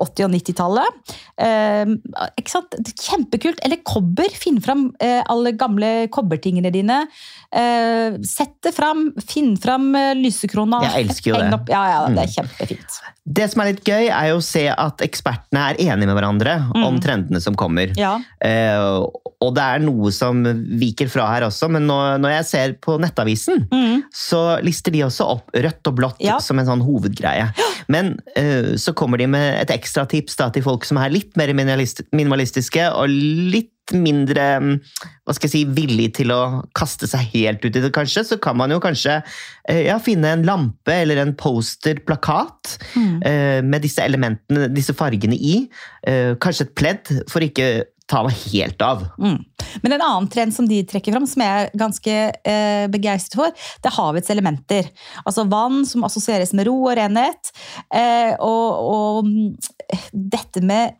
80- 0.01 0.27
og 0.27 0.33
90-tallet. 0.35 1.15
Eh, 1.47 1.93
ikke 2.41 2.55
sant? 2.55 2.77
Kjempekult. 2.91 3.61
Eller 3.65 3.81
kobber. 3.88 4.31
Finn 4.35 4.59
fram 4.63 4.89
eh, 5.03 5.21
alle 5.31 5.53
gamle 5.59 5.91
kobbertingene 6.11 6.73
dine. 6.73 7.03
Eh, 7.51 8.19
sett 8.27 8.57
det 8.65 8.73
fram. 8.75 9.07
Finn 9.23 9.53
fram 9.61 9.91
eh, 9.95 10.13
lysekrona. 10.19 10.83
Jeg 10.89 11.07
elsker 11.07 11.33
jo 11.33 11.39
det. 11.39 11.50
Opp. 11.61 11.71
Ja, 11.71 11.83
ja, 11.93 12.03
det 12.09 12.25
er 12.25 12.31
mm. 12.31 12.35
kjempefint. 12.35 13.01
Det 13.21 13.47
som 13.51 13.61
er 13.61 13.71
litt 13.71 13.83
gøy, 13.85 14.09
er 14.09 14.31
jo 14.31 14.39
å 14.39 14.45
se 14.45 14.65
at 14.71 15.03
ekspertene 15.05 15.67
er 15.71 15.81
enige 15.85 16.09
med 16.09 16.17
hverandre 16.17 16.57
mm. 16.71 16.85
Trendene 17.21 17.41
som 17.41 17.55
kommer. 17.57 17.93
Ja. 17.99 18.15
Eh, 18.43 19.01
og 19.41 19.55
det 19.55 19.63
er 19.63 19.83
noe 19.83 20.11
som 20.13 20.43
viker 20.79 21.09
fra 21.11 21.27
her 21.33 21.47
også, 21.47 21.69
men 21.71 21.87
når, 21.89 22.19
når 22.21 22.35
jeg 22.35 22.47
ser 22.49 22.75
på 22.83 22.97
Nettavisen, 23.01 23.65
mm. 23.71 24.07
så 24.13 24.59
lister 24.65 24.93
de 24.93 25.05
også 25.07 25.27
opp 25.37 25.51
rødt 25.55 25.91
og 25.91 25.97
blått 25.97 26.21
ja. 26.23 26.39
som 26.43 26.59
en 26.61 26.69
sånn 26.69 26.85
hovedgreie. 26.85 27.49
Men 27.91 28.15
eh, 28.37 28.77
så 28.81 28.93
kommer 28.97 29.21
de 29.21 29.29
med 29.31 29.61
et 29.61 29.73
ekstra 29.73 30.05
tips 30.09 30.37
da, 30.39 30.51
til 30.53 30.65
folk 30.65 30.85
som 30.87 31.01
er 31.01 31.13
litt 31.13 31.37
mer 31.39 31.53
minimalistiske 31.53 32.89
og 32.93 33.09
litt 33.11 33.71
mindre 33.91 34.47
hva 34.61 35.35
skal 35.35 35.47
jeg 35.47 35.53
si, 35.53 35.61
villig 35.75 36.11
til 36.19 36.31
å 36.33 36.41
kaste 36.77 37.09
seg 37.09 37.33
helt 37.33 37.63
ut 37.65 37.75
i 37.75 37.83
det, 37.83 37.91
kanskje, 37.95 38.23
så 38.27 38.38
kan 38.41 38.57
man 38.59 38.71
jo 38.73 38.79
kanskje 38.83 39.17
eh, 39.19 39.85
ja, 39.88 39.97
finne 40.03 40.35
en 40.35 40.45
lampe 40.47 40.95
eller 41.03 41.21
en 41.21 41.33
poster-plakat 41.38 42.75
mm. 42.95 43.15
uh, 43.25 43.59
med 43.65 43.83
disse 43.83 44.03
elementene, 44.05 44.69
disse 44.71 44.95
fargene 44.97 45.35
i. 45.35 45.65
Uh, 46.07 46.38
kanskje 46.41 46.69
et 46.69 46.77
pledd, 46.77 47.15
for 47.31 47.43
ikke 47.45 47.71
ta 48.11 48.21
meg 48.25 48.38
helt 48.51 48.81
av. 48.83 49.05
Mm. 49.21 49.39
Men 49.83 49.95
en 49.95 50.03
annen 50.03 50.29
trend 50.31 50.55
som 50.55 50.67
de 50.67 50.81
trekker 50.88 51.15
fram, 51.15 51.27
som 51.29 51.43
jeg 51.43 51.65
er 51.65 51.77
ganske 51.79 52.15
eh, 52.51 52.85
begeistret 52.91 53.38
for, 53.39 53.61
det 53.81 53.91
er 53.91 53.97
havets 53.97 54.33
elementer. 54.33 54.89
Altså 55.23 55.47
vann 55.51 55.85
som 55.88 56.05
assosieres 56.07 56.51
med 56.57 56.67
ro 56.67 56.75
og 56.89 56.97
renhet. 57.00 57.53
Eh, 57.95 58.33
og, 58.35 58.91
og 58.91 60.11
dette 60.11 60.63
med 60.65 61.00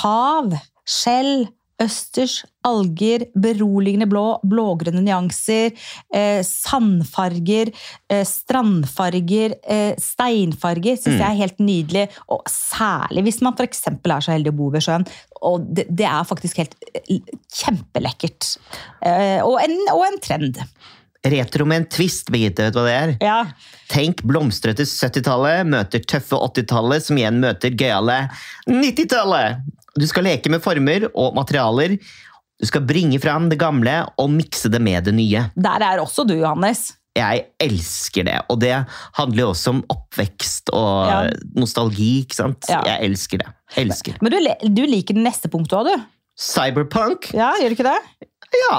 hav, 0.00 0.56
skjell, 0.88 1.46
østers, 1.82 2.42
alger, 2.66 3.24
beroligende 3.38 4.08
blå, 4.10 4.24
blågrønne 4.46 5.02
nyanser, 5.04 5.70
eh, 6.14 6.40
sandfarger, 6.44 7.70
eh, 8.10 8.24
strandfarger, 8.26 9.54
eh, 9.62 9.94
steinfarger 10.02 10.98
syns 10.98 11.14
mm. 11.14 11.22
jeg 11.22 11.28
er 11.28 11.40
helt 11.42 11.62
nydelig. 11.62 12.04
Og 12.34 12.42
særlig 12.50 13.28
hvis 13.28 13.40
man 13.46 13.56
f.eks. 13.56 13.86
er 13.88 14.26
så 14.26 14.34
heldig 14.34 14.52
å 14.52 14.58
bo 14.58 14.70
ved 14.74 14.84
sjøen. 14.84 15.08
Og 15.46 15.66
det, 15.70 15.86
det 15.90 16.08
er 16.10 16.28
faktisk 16.28 16.60
helt 16.62 16.76
eh, 16.92 17.18
kjempelekkert. 17.60 18.54
Eh, 19.06 19.40
og 19.46 19.58
en, 19.62 19.78
og 19.94 20.06
en 20.10 20.22
trend. 20.24 20.62
Retro 21.28 21.64
med 21.66 21.82
en 21.82 21.88
twist, 21.90 22.30
Birgitte. 22.30 22.68
Vet 22.68 22.74
du 22.74 22.78
hva 22.78 22.86
det 22.86 22.98
er? 22.98 23.16
Ja. 23.22 23.38
Tenk 23.90 24.22
blomstrete 24.28 24.86
70-tallet 24.86 25.66
møter 25.66 26.02
tøffe 26.06 26.38
80-tallet, 26.38 27.06
som 27.06 27.18
igjen 27.18 27.40
møter 27.42 27.74
gøyale 27.74 28.24
90-tallet! 28.70 29.77
Du 29.96 30.06
skal 30.08 30.26
leke 30.28 30.50
med 30.52 30.62
former 30.64 31.08
og 31.14 31.36
materialer. 31.38 31.96
Du 32.58 32.66
skal 32.66 32.84
bringe 32.86 33.20
fram 33.22 33.48
det 33.50 33.60
gamle 33.60 34.00
og 34.18 34.30
mikse 34.34 34.70
det 34.72 34.80
med 34.82 35.06
det 35.06 35.14
nye. 35.14 35.48
Der 35.54 35.84
er 35.86 36.02
også 36.02 36.26
du, 36.26 36.34
Johannes. 36.40 36.90
Jeg 37.18 37.48
elsker 37.62 38.26
det, 38.28 38.36
og 38.52 38.60
det 38.62 38.74
handler 39.16 39.42
jo 39.42 39.48
også 39.50 39.72
om 39.72 39.80
oppvekst 39.90 40.70
og 40.76 41.08
ja. 41.08 41.16
nostalgi. 41.58 42.10
ikke 42.22 42.36
sant? 42.36 42.68
Ja. 42.70 42.82
Jeg 42.86 43.10
elsker 43.10 43.42
det. 43.42 43.48
Elsker. 43.80 44.20
Men 44.22 44.34
du, 44.34 44.38
du 44.76 44.84
liker 44.86 45.18
det 45.18 45.24
neste 45.24 45.50
punktet 45.50 45.80
òg, 45.80 45.90
du? 45.90 46.06
Cyberpunk. 46.38 47.32
Ja, 47.34 47.50
Gjør 47.58 47.72
du 47.72 47.78
ikke 47.78 47.88
det? 47.88 48.28
Ja. 48.68 48.78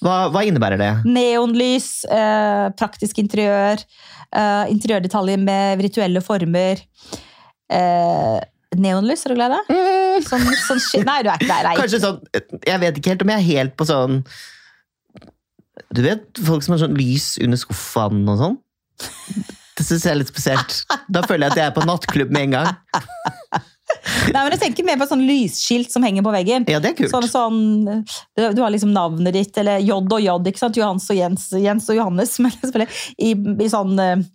Hva, 0.00 0.14
hva 0.32 0.42
innebærer 0.48 0.80
det? 0.80 0.90
Neonlys, 1.06 1.90
eh, 2.10 2.66
praktisk 2.78 3.20
interiør, 3.22 3.82
eh, 4.32 4.64
interiørdetaljer 4.72 5.38
med 5.42 5.82
virtuelle 5.82 6.22
former. 6.24 6.80
Eh, 7.70 8.38
neonlys, 8.78 9.24
er 9.26 9.32
du 9.32 9.38
glad 9.38 9.54
i 9.54 9.58
det? 9.58 9.76
Mm. 9.76 10.26
Sånn, 10.26 10.46
sånn, 10.66 11.06
nei, 11.06 11.20
du 11.24 11.30
er 11.32 11.40
ikke 11.40 11.50
der. 11.50 11.70
Kanskje 11.78 12.00
sånn 12.02 12.18
Jeg 12.66 12.82
vet 12.82 12.98
ikke 12.98 13.14
helt 13.14 13.24
om 13.24 13.32
jeg 13.32 13.42
er 13.42 13.46
helt 13.46 13.76
på 13.78 13.86
sånn 13.88 14.20
Du 15.94 16.02
vet 16.04 16.42
folk 16.46 16.66
som 16.66 16.76
har 16.76 16.82
sånn 16.84 16.98
lys 16.98 17.32
under 17.42 17.60
skuffene 17.60 18.34
og 18.34 18.42
sånn? 18.44 18.60
Det 19.80 19.86
syns 19.86 20.04
jeg 20.04 20.12
er 20.12 20.18
litt 20.20 20.28
spesielt. 20.28 20.74
Da 21.08 21.22
føler 21.24 21.46
jeg 21.46 21.54
at 21.54 21.60
jeg 21.60 21.70
er 21.70 21.76
på 21.78 21.86
nattklubb 21.88 22.32
med 22.34 22.50
en 22.50 22.56
gang. 22.58 22.74
Nei, 24.30 24.42
men 24.42 24.52
Jeg 24.52 24.60
tenker 24.60 24.86
mer 24.86 24.98
på 25.00 25.08
sånn 25.08 25.22
lysskilt 25.26 25.92
som 25.92 26.04
henger 26.04 26.24
på 26.26 26.34
veggen. 26.34 26.66
Ja, 26.70 26.82
det 26.82 26.92
er 26.92 26.98
kult. 26.98 27.12
Sånn, 27.12 27.26
sånn, 27.30 28.04
du 28.36 28.60
har 28.60 28.72
liksom 28.74 28.92
navnet 28.94 29.34
ditt, 29.36 29.56
eller 29.60 29.80
J 29.82 29.96
og 29.98 30.20
J, 30.20 30.36
ikke 30.52 30.62
sant? 30.62 30.78
Johans 30.78 31.08
og 31.10 31.18
Jens, 31.18 31.48
Jens 31.56 31.88
og 31.90 31.98
Johannes. 31.98 32.36
Men 32.44 32.86
i, 33.16 33.32
i 33.32 33.70
sånn 33.72 33.96
eh, 34.04 34.26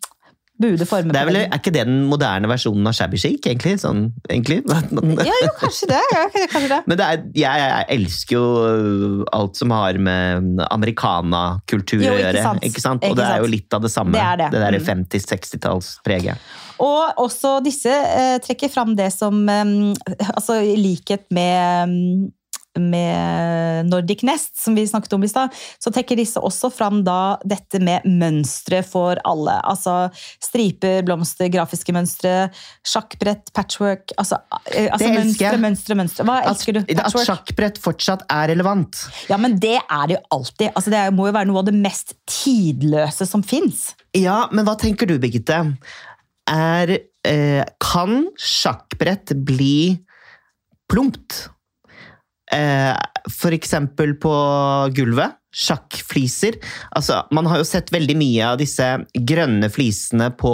bude 0.61 0.85
former. 0.87 1.11
Det 1.11 1.19
er, 1.19 1.27
vel, 1.27 1.37
er 1.41 1.59
ikke 1.59 1.73
det 1.75 1.83
den 1.87 2.05
moderne 2.09 2.49
versjonen 2.49 2.87
av 2.87 2.95
shabby 2.95 3.19
chic, 3.19 3.41
egentlig? 3.43 3.75
Sånn, 3.81 4.05
egentlig? 4.29 4.61
ja, 5.27 5.35
jo, 5.43 5.49
kanskje 5.59 5.89
det. 5.91 6.01
Ja, 6.15 6.21
kanskje 6.53 6.69
det. 6.71 6.79
Men 6.87 6.99
det 6.99 7.07
er, 7.07 7.25
jeg, 7.41 7.63
jeg, 7.65 7.87
elsker 7.97 8.37
jo 8.37 8.45
øh, 8.69 9.25
alt 9.35 9.59
som 9.59 9.73
har 9.75 9.99
med 9.99 10.63
americana-kultur 10.69 12.05
å 12.05 12.15
gjøre. 12.21 12.45
Ikke 12.69 12.83
sant? 12.83 13.03
Og 13.07 13.17
det 13.19 13.27
er 13.27 13.43
jo 13.43 13.51
litt 13.51 13.75
av 13.75 13.83
det 13.83 13.91
samme. 13.93 14.15
Det, 14.15 14.23
er 14.23 14.41
det. 14.45 14.51
det 14.55 14.63
der 14.63 14.79
50-60-tallspreget. 14.87 16.39
Mm. 16.39 16.63
Og 16.85 17.21
også 17.23 17.57
disse 17.63 17.91
eh, 17.91 18.37
trekker 18.43 18.71
fram 18.71 18.97
det 18.99 19.07
som 19.15 19.45
eh, 19.47 19.69
Altså 20.27 20.57
i 20.59 20.75
likhet 20.75 21.23
med 21.35 22.33
med 22.79 23.89
Nordic 23.89 24.23
Nest, 24.27 24.55
som 24.61 24.75
vi 24.75 24.85
snakket 24.87 25.13
om 25.17 25.23
i 25.23 25.29
stad, 25.29 25.53
så 25.79 25.91
trekker 25.93 26.19
disse 26.19 26.41
også 26.41 26.69
fram 26.73 27.03
da 27.05 27.37
dette 27.47 27.79
med 27.83 28.05
mønstre 28.07 28.81
for 28.85 29.19
alle. 29.27 29.57
Altså 29.63 30.09
striper, 30.43 31.03
blomster, 31.07 31.49
grafiske 31.53 31.95
mønstre, 31.95 32.35
sjakkbrett, 32.85 33.51
patchwork 33.55 34.13
Altså, 34.19 34.39
eh, 34.71 34.87
altså 34.91 35.09
mønstre, 35.11 35.57
mønstre, 35.61 35.97
mønstre. 35.97 36.25
Hva 36.27 36.39
elsker 36.49 36.77
du? 36.77 36.81
Patchwork? 36.87 37.21
At 37.21 37.29
sjakkbrett 37.29 37.79
fortsatt 37.81 38.25
er 38.31 38.49
relevant. 38.53 39.05
Ja, 39.29 39.39
men 39.41 39.57
det 39.61 39.77
er 39.81 40.07
det 40.07 40.17
jo 40.17 40.21
alltid. 40.37 40.69
Altså, 40.73 40.93
det 40.93 41.03
må 41.15 41.29
jo 41.29 41.35
være 41.35 41.49
noe 41.49 41.63
av 41.63 41.69
det 41.69 41.75
mest 41.77 42.15
tidløse 42.29 43.27
som 43.29 43.43
fins. 43.45 43.89
Ja, 44.15 44.45
men 44.55 44.67
hva 44.67 44.77
tenker 44.79 45.09
du, 45.09 45.17
Birgitte? 45.21 45.61
Er 46.51 46.93
eh, 47.25 47.63
Kan 47.81 48.29
sjakkbrett 48.37 49.33
bli 49.47 49.97
plumpt? 50.91 51.47
Eh, 52.53 53.51
eksempel 53.55 54.15
på 54.21 54.33
gulvet. 54.95 55.37
Sjakkfliser. 55.55 56.57
Altså, 56.91 57.21
man 57.31 57.47
har 57.47 57.61
jo 57.61 57.67
sett 57.67 57.93
veldig 57.93 58.17
mye 58.19 58.49
av 58.51 58.59
disse 58.59 58.83
grønne 59.15 59.69
flisene 59.71 60.29
på 60.35 60.51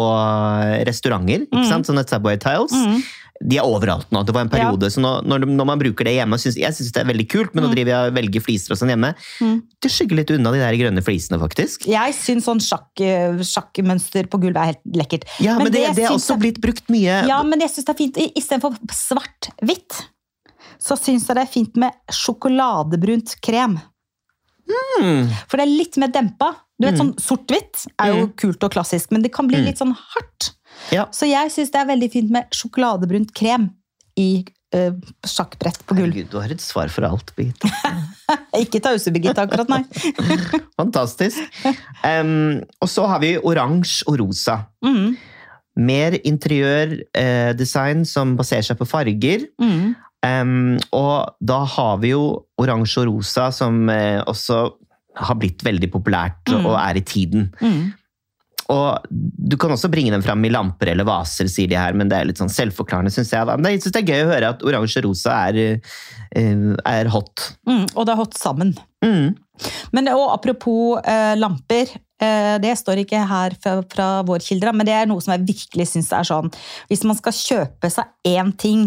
restauranter. 0.85 1.47
ikke 1.47 1.65
mm. 1.65 1.71
sant? 1.71 1.89
Sånne 1.89 2.05
Subway 2.05 2.37
tiles. 2.41 2.75
Mm. 2.75 3.01
De 3.41 3.57
er 3.57 3.65
overalt 3.65 4.11
nå. 4.13 4.21
Det 4.21 4.35
var 4.35 4.45
en 4.45 4.51
periode, 4.53 4.85
ja. 4.85 4.93
så 4.93 5.01
nå, 5.01 5.15
når, 5.25 5.47
når, 5.49 5.65
man 5.65 5.81
bruker 5.81 6.05
det 6.05 6.13
hjemme 6.13 6.37
synes, 6.37 6.59
Jeg 6.61 6.77
syns 6.77 6.91
det 6.93 7.01
er 7.01 7.09
veldig 7.09 7.25
kult, 7.31 7.55
men 7.55 7.65
nå 7.65 7.71
mm. 7.71 7.73
driver 7.73 7.93
jeg 7.95 8.11
og 8.11 8.15
velger 8.19 8.45
fliser 8.45 8.75
og 8.75 8.81
sånn 8.83 8.93
hjemme. 8.93 9.11
Mm. 9.41 9.57
Det 9.81 9.91
skygger 9.95 10.21
litt 10.21 10.35
unna 10.37 10.53
de 10.53 10.61
der 10.61 10.79
grønne 10.83 11.05
flisene, 11.05 11.41
faktisk. 11.41 11.89
Jeg 11.89 12.17
syns 12.19 12.45
sånn 12.45 12.61
sjakk, 12.61 13.01
sjakkmønster 13.01 14.29
på 14.29 14.43
gulvet 14.45 14.61
er 14.61 14.73
helt 14.75 14.97
lekkert. 15.01 15.25
Ja, 15.41 15.57
men, 15.57 15.71
men 15.71 15.73
det, 15.73 15.87
det, 15.89 15.97
det 15.97 16.09
er 16.11 16.13
også 16.13 16.37
jeg... 16.37 16.43
blitt 16.45 16.61
brukt 16.61 16.93
mye. 16.93 17.23
Ja, 17.25 17.41
men 17.41 17.65
jeg 17.65 17.73
syns 17.73 17.89
det 17.89 17.95
er 17.97 18.01
fint 18.05 18.21
istedenfor 18.29 18.77
svart-hvitt 18.93 20.03
så 20.81 20.97
syns 20.97 21.27
jeg 21.29 21.37
det 21.37 21.45
er 21.45 21.51
fint 21.51 21.79
med 21.79 22.13
sjokoladebrunt 22.13 23.35
krem. 23.45 23.77
Mm. 24.71 25.29
For 25.49 25.59
det 25.59 25.65
er 25.65 25.73
litt 25.73 25.99
mer 26.01 26.11
dempa. 26.13 26.53
Du 26.81 26.87
vet, 26.87 26.95
mm. 26.95 27.01
sånn 27.01 27.11
Sort-hvitt 27.21 27.83
er 28.01 28.13
jo 28.13 28.23
mm. 28.23 28.31
kult 28.41 28.65
og 28.65 28.73
klassisk, 28.73 29.11
men 29.13 29.25
det 29.25 29.33
kan 29.35 29.49
bli 29.49 29.59
mm. 29.61 29.67
litt 29.69 29.81
sånn 29.81 29.93
hardt. 29.93 30.53
Ja. 30.93 31.05
Så 31.13 31.29
jeg 31.29 31.51
syns 31.53 31.73
det 31.73 31.81
er 31.83 31.91
veldig 31.91 32.09
fint 32.13 32.33
med 32.33 32.49
sjokoladebrunt 32.55 33.33
krem 33.37 33.69
i 34.19 34.43
uh, 34.75 34.95
sjakkbrett 35.27 35.83
på 35.85 35.97
gull. 35.99 36.09
Herregud, 36.09 36.31
du 36.33 36.39
har 36.41 36.53
et 36.53 36.63
svar 36.63 36.91
for 36.93 37.05
alt, 37.07 37.33
Birgitte. 37.37 37.69
Ikke 38.63 38.81
tause-Birgitte 38.83 39.45
akkurat, 39.45 39.69
nei. 39.71 39.83
Fantastisk. 40.81 41.43
Um, 42.01 42.63
og 42.81 42.89
så 42.89 43.05
har 43.11 43.21
vi 43.23 43.35
oransje 43.37 44.07
og 44.09 44.17
rosa. 44.23 44.63
Mm. 44.85 45.13
Mer 45.81 46.17
interiørdesign 46.27 48.01
eh, 48.03 48.09
som 48.09 48.33
baserer 48.39 48.65
seg 48.67 48.79
på 48.81 48.89
farger. 48.89 49.45
Mm. 49.61 49.93
Um, 50.21 50.77
og 50.93 51.33
da 51.41 51.63
har 51.65 51.97
vi 52.03 52.11
jo 52.13 52.25
oransje 52.61 53.01
og 53.01 53.09
rosa, 53.09 53.47
som 53.55 53.87
uh, 53.89 54.21
også 54.29 54.67
har 55.21 55.37
blitt 55.39 55.65
veldig 55.65 55.89
populært 55.91 56.51
mm. 56.51 56.61
og 56.61 56.77
er 56.77 56.99
i 56.99 57.05
tiden. 57.05 57.49
Mm. 57.59 57.89
Og 58.71 59.07
Du 59.11 59.57
kan 59.59 59.73
også 59.73 59.89
bringe 59.91 60.13
dem 60.13 60.21
fram 60.23 60.45
i 60.47 60.51
lamper 60.53 60.93
eller 60.93 61.07
vaser, 61.07 61.49
sier 61.51 61.67
de 61.67 61.75
her, 61.75 61.97
men 61.97 62.11
det 62.11 62.19
er 62.19 62.29
litt 62.29 62.39
sånn 62.39 62.53
selvforklarende, 62.53 63.11
syns 63.11 63.33
jeg. 63.33 63.49
Da. 63.49 63.57
Men 63.59 63.73
jeg 63.73 63.83
synes 63.83 63.97
det 63.97 64.03
er 64.03 64.13
gøy 64.13 64.23
å 64.23 64.29
høre 64.29 64.53
at 64.53 64.63
oransje 64.63 65.01
og 65.01 65.09
rosa 65.09 65.41
er, 65.49 65.81
uh, 66.37 66.71
er 66.93 67.11
hot. 67.11 67.49
Mm, 67.67 67.83
og 67.89 68.05
det 68.05 68.13
er 68.13 68.21
hot 68.21 68.39
sammen. 68.39 68.77
Mm. 69.03 69.33
Men 69.91 70.13
og 70.13 70.29
apropos 70.37 71.01
uh, 71.01 71.33
lamper. 71.39 71.97
Det 72.21 72.75
står 72.77 72.99
ikke 73.01 73.17
her 73.25 73.55
fra, 73.57 73.71
fra 73.89 74.07
vår 74.21 74.43
kilder, 74.45 74.75
men 74.77 74.85
det 74.85 74.93
er 74.93 75.07
noe 75.09 75.23
som 75.25 75.31
jeg 75.33 75.41
virkelig 75.47 75.87
syns 75.89 76.11
er 76.13 76.27
sånn 76.29 76.51
Hvis 76.85 77.01
man 77.09 77.17
skal 77.17 77.33
kjøpe 77.33 77.89
seg 77.89 78.29
én 78.29 78.51
ting 78.61 78.83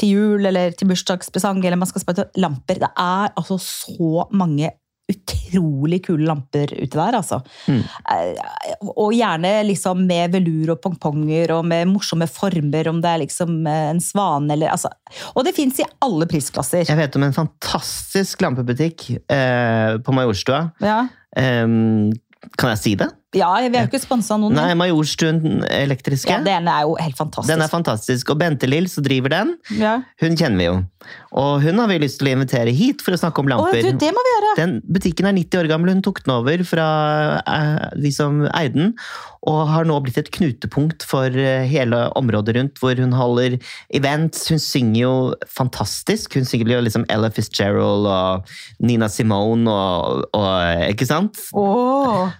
til 0.00 0.14
jul 0.14 0.46
eller 0.48 0.76
til 0.76 0.88
bursdagspresang, 0.88 1.58
eller 1.64 1.80
man 1.80 1.88
skal 1.90 2.04
spare 2.04 2.22
til 2.22 2.44
lamper. 2.44 2.80
Det 2.80 2.92
er 2.94 3.34
altså 3.36 3.58
så 3.60 4.28
mange 4.32 4.70
utrolig 5.10 5.98
kule 6.06 6.22
lamper 6.28 6.70
ute 6.76 6.94
der, 6.94 7.16
altså. 7.18 7.40
Mm. 7.66 7.80
Eh, 8.14 8.84
Og 8.94 9.10
gjerne 9.16 9.50
liksom 9.66 10.04
med 10.06 10.36
velur 10.36 10.76
og 10.76 10.80
pongponger 10.84 11.50
og 11.56 11.64
med 11.66 11.88
morsomme 11.90 12.28
former, 12.30 12.88
om 12.92 13.00
det 13.02 13.10
er 13.10 13.22
liksom 13.24 13.56
eh, 13.66 13.88
en 13.90 14.02
svane 14.04 14.54
eller 14.54 14.70
altså. 14.70 14.92
Og 15.34 15.44
det 15.46 15.56
fins 15.56 15.80
i 15.82 15.88
alle 16.06 16.28
prisklasser. 16.30 16.86
Jeg 16.86 17.00
vet 17.00 17.18
om 17.18 17.26
en 17.26 17.34
fantastisk 17.36 18.46
lampebutikk 18.46 19.08
eh, 19.26 19.98
på 20.04 20.16
Majorstua. 20.16 20.68
Ja, 20.84 21.06
Eh, 21.36 21.62
kan 22.58 22.72
jeg 22.72 22.78
si 22.80 22.94
det? 22.98 23.06
Ja 23.36 23.50
vi 23.62 23.76
har 23.78 23.86
jo 23.86 23.90
ikke 23.92 24.02
sponsa 24.02 24.34
noen. 24.40 24.56
Nei, 24.58 24.72
Majorstuen 24.78 25.62
elektriske. 25.70 26.30
ja, 26.32 26.40
Den 26.42 26.66
er 26.70 26.86
jo 26.88 26.96
helt 26.98 27.18
fantastisk. 27.18 27.52
Den 27.52 27.62
er 27.62 27.70
fantastisk. 27.70 28.32
Og 28.32 28.40
Bente 28.40 28.66
Lill, 28.66 28.88
som 28.90 29.06
driver 29.06 29.30
den, 29.34 29.52
ja. 29.78 30.00
hun 30.22 30.38
kjenner 30.38 30.58
vi 30.58 30.66
jo. 30.66 30.78
Og 31.38 31.62
hun 31.62 31.78
har 31.80 31.88
vi 31.88 32.00
lyst 32.02 32.18
til 32.20 32.28
å 32.28 32.32
invitere 32.34 32.72
hit 32.74 33.04
for 33.04 33.14
å 33.14 33.20
snakke 33.20 33.40
om 33.40 33.48
Å, 33.48 33.52
lamper. 33.54 33.86
du, 33.86 34.00
det 34.02 34.10
må 34.14 34.24
vi 34.26 34.32
gjøre! 34.34 34.54
Den 34.58 34.74
butikken 34.84 35.28
er 35.30 35.36
90 35.38 35.62
år 35.62 35.68
gammel, 35.70 35.92
hun 35.94 36.02
tok 36.04 36.22
den 36.26 36.34
over 36.34 36.64
fra 36.66 36.88
eh, 37.40 37.86
de 38.02 38.12
som 38.14 38.42
eide 38.50 38.74
den, 38.74 38.90
og 39.48 39.60
har 39.70 39.86
nå 39.88 39.96
blitt 40.04 40.18
et 40.20 40.32
knutepunkt 40.34 41.06
for 41.08 41.30
eh, 41.30 41.64
hele 41.70 42.02
området 42.18 42.56
rundt, 42.58 42.82
hvor 42.82 42.98
hun 42.98 43.14
holder 43.16 43.56
events. 43.96 44.42
Hun 44.50 44.60
synger 44.60 45.00
jo 45.00 45.14
fantastisk. 45.48 46.34
Hun 46.36 46.48
synger 46.48 46.74
jo 46.74 46.82
liksom 46.88 47.06
Ella 47.12 47.30
Fitzgerald 47.32 48.10
og 48.10 48.52
Nina 48.84 49.08
Simone 49.12 49.70
og, 49.70 50.26
og 50.36 50.84
Ikke 50.90 51.08
sant? 51.08 51.40
Åh. 51.56 52.36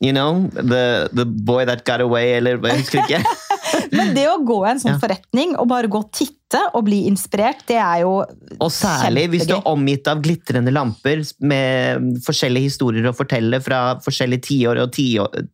You 0.00 0.14
know, 0.16 0.48
the, 0.54 1.10
the 1.12 1.26
boy 1.26 1.66
that 1.68 1.84
got 1.84 2.00
away, 2.00 2.32
eller 2.38 2.56
jeg 2.56 2.78
husker 2.80 3.02
ikke. 3.04 3.20
Men 3.96 4.14
det 4.16 4.24
å 4.30 4.38
gå 4.48 4.56
i 4.64 4.70
en 4.70 4.80
sånn 4.80 4.94
Ja. 4.94 4.98
forretning 5.02 5.52
og 5.60 5.68
bare 5.68 5.90
gå 5.92 6.00
og 6.00 6.08
titte 6.16 6.62
og 6.74 6.86
bli 6.88 7.02
inspirert, 7.10 7.60
det 7.68 7.76
er 7.78 8.00
jo 8.02 8.14
Og 8.58 8.70
særlig 8.72 9.26
hvis 9.34 9.44
du 9.46 9.54
er 9.58 9.68
omgitt 9.68 10.08
av 10.10 10.22
glitrende 10.24 10.72
lamper 10.72 11.20
med 11.44 12.16
forskjellige 12.24 12.70
historier 12.70 13.06
å 13.10 13.14
fortelle 13.14 13.60
fra 13.62 13.82
forskjellige 14.02 14.46
tiår 14.48 14.80
og 14.82 14.90
tiår 14.96 15.44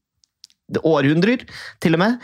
århundrer, 0.83 1.45
til 1.83 1.95
og 1.95 2.01
med. 2.03 2.17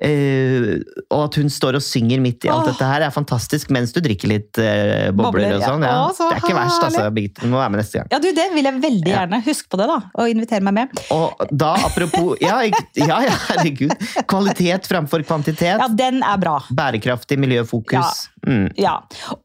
Eh, 0.00 0.80
og 1.10 1.26
at 1.26 1.36
hun 1.40 1.50
står 1.52 1.76
og 1.78 1.84
synger 1.84 2.22
midt 2.22 2.46
i 2.46 2.50
alt 2.52 2.64
Åh. 2.64 2.70
dette 2.72 2.88
her, 2.88 3.04
er 3.06 3.12
fantastisk 3.14 3.70
mens 3.74 3.92
du 3.92 4.00
drikker 4.04 4.30
litt 4.32 4.60
eh, 4.62 5.10
bobler, 5.12 5.50
Bobler, 5.50 5.56
og 5.58 5.66
sånn. 5.66 5.84
ja. 5.84 5.92
Ja. 6.00 6.08
Så 6.16 6.28
det 6.30 6.38
er 6.38 6.42
ikke 6.44 6.56
verst, 6.56 6.86
altså. 6.86 7.04
herlig. 7.06 7.26
Du 7.40 7.46
må 7.52 7.60
være 7.60 7.74
med 7.74 7.82
neste 7.82 8.00
gang. 8.00 8.08
Ja, 8.14 8.20
du, 8.22 8.30
det 8.36 8.46
vil 8.54 8.70
jeg 8.70 8.82
veldig 8.86 9.12
gjerne. 9.14 9.42
Husk 9.50 9.68
på 9.70 9.80
det, 9.80 9.88
da. 9.90 9.98
Og 10.16 10.32
invitere 10.32 10.64
meg 10.66 10.78
med. 10.78 11.02
Og 11.14 11.44
da, 11.50 11.74
apropos 11.90 12.40
ja, 12.40 12.60
ja 12.96 13.20
herregud. 13.50 13.94
Kvalitet 14.30 14.88
framfor 14.90 15.24
kvantitet. 15.26 15.76
Ja, 15.80 15.88
den 15.88 16.22
er 16.24 16.40
bra. 16.40 16.56
Bærekraftig 16.72 17.38
miljøfokus. 17.40 18.26
Mm. 18.46 18.70
Ja. 18.80 18.94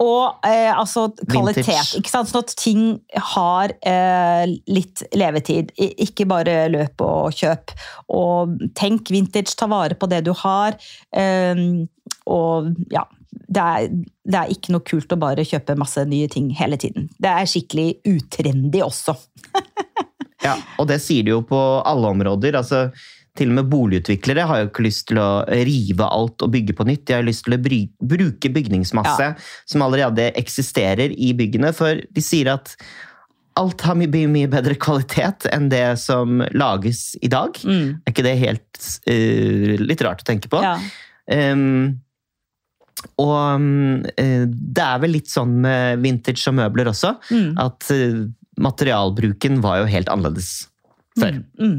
Og 0.02 0.46
eh, 0.48 0.72
altså 0.72 1.10
kvalitet. 1.30 1.68
Vintage. 1.68 2.00
Ikke 2.00 2.12
sant? 2.12 2.32
Sånn 2.32 2.46
at 2.46 2.56
ting 2.60 2.86
har 3.34 3.74
eh, 3.86 4.46
litt 4.72 5.04
levetid. 5.16 5.74
Ikke 5.78 6.28
bare 6.30 6.66
løp 6.72 7.04
og 7.06 7.36
kjøp. 7.36 7.76
Og 8.16 8.56
tenk 8.78 9.12
vintage, 9.14 9.56
ta 9.58 9.70
vare 9.72 9.98
på 10.00 10.10
det 10.12 10.24
du 10.28 10.34
har. 10.46 10.80
Eh, 11.16 11.68
og 12.32 12.74
ja. 12.94 13.06
Det 13.36 13.62
er, 13.62 13.90
det 14.26 14.38
er 14.40 14.52
ikke 14.54 14.72
noe 14.74 14.84
kult 14.88 15.12
å 15.12 15.18
bare 15.20 15.44
kjøpe 15.46 15.76
masse 15.78 16.02
nye 16.08 16.26
ting 16.32 16.48
hele 16.56 16.80
tiden. 16.82 17.10
Det 17.22 17.30
er 17.30 17.50
skikkelig 17.50 18.00
utrendy 18.16 18.82
også. 18.84 19.18
Ja, 20.46 20.56
og 20.78 20.90
det 20.92 21.00
sier 21.02 21.26
de 21.26 21.34
jo 21.34 21.42
på 21.48 21.58
alle 21.58 22.10
områder. 22.12 22.58
altså 22.60 22.90
til 23.36 23.52
og 23.52 23.58
med 23.60 23.70
boligutviklere 23.72 24.46
har 24.48 24.62
jo 24.62 24.70
ikke 24.70 24.86
lyst 24.86 25.08
til 25.10 25.20
å 25.22 25.30
rive 25.68 26.08
alt 26.08 26.46
og 26.46 26.54
bygge 26.54 26.76
på 26.78 26.86
nytt. 26.88 27.04
De 27.10 27.18
har 27.18 27.26
lyst 27.26 27.46
til 27.48 27.58
å 27.58 27.60
bruke 27.60 28.52
bygningsmasse 28.56 29.34
som 29.68 29.84
allerede 29.86 30.30
eksisterer 30.40 31.12
i 31.12 31.34
byggene, 31.38 31.74
for 31.76 32.00
de 32.00 32.24
sier 32.24 32.54
at 32.54 32.76
alt 33.60 33.86
har 33.88 33.96
mye, 33.96 34.28
mye 34.32 34.50
bedre 34.52 34.76
kvalitet 34.80 35.48
enn 35.56 35.70
det 35.72 35.98
som 36.02 36.42
lages 36.56 37.14
i 37.24 37.32
dag. 37.32 37.56
Mm. 37.64 38.02
Er 38.04 38.12
ikke 38.12 38.26
det 38.26 38.36
helt 38.42 38.88
uh, 39.08 39.76
litt 39.84 40.04
rart 40.04 40.26
å 40.26 40.28
tenke 40.28 40.52
på? 40.52 40.60
Ja. 40.64 40.76
Um, 41.32 42.02
og 43.22 43.66
eh, 44.18 44.46
det 44.48 44.82
er 44.82 45.02
vel 45.04 45.14
litt 45.14 45.30
sånn 45.30 45.52
med 45.62 46.00
vintage 46.02 46.42
og 46.50 46.56
møbler 46.58 46.90
også, 46.90 47.12
Mm. 47.30 47.52
at 47.62 47.90
uh, 47.92 48.24
materialbruken 48.60 49.60
var 49.62 49.84
jo 49.84 49.92
helt 49.92 50.10
annerledes 50.10 50.68
før. 51.20 51.38
Mm, 51.38 51.44
mm. 51.60 51.78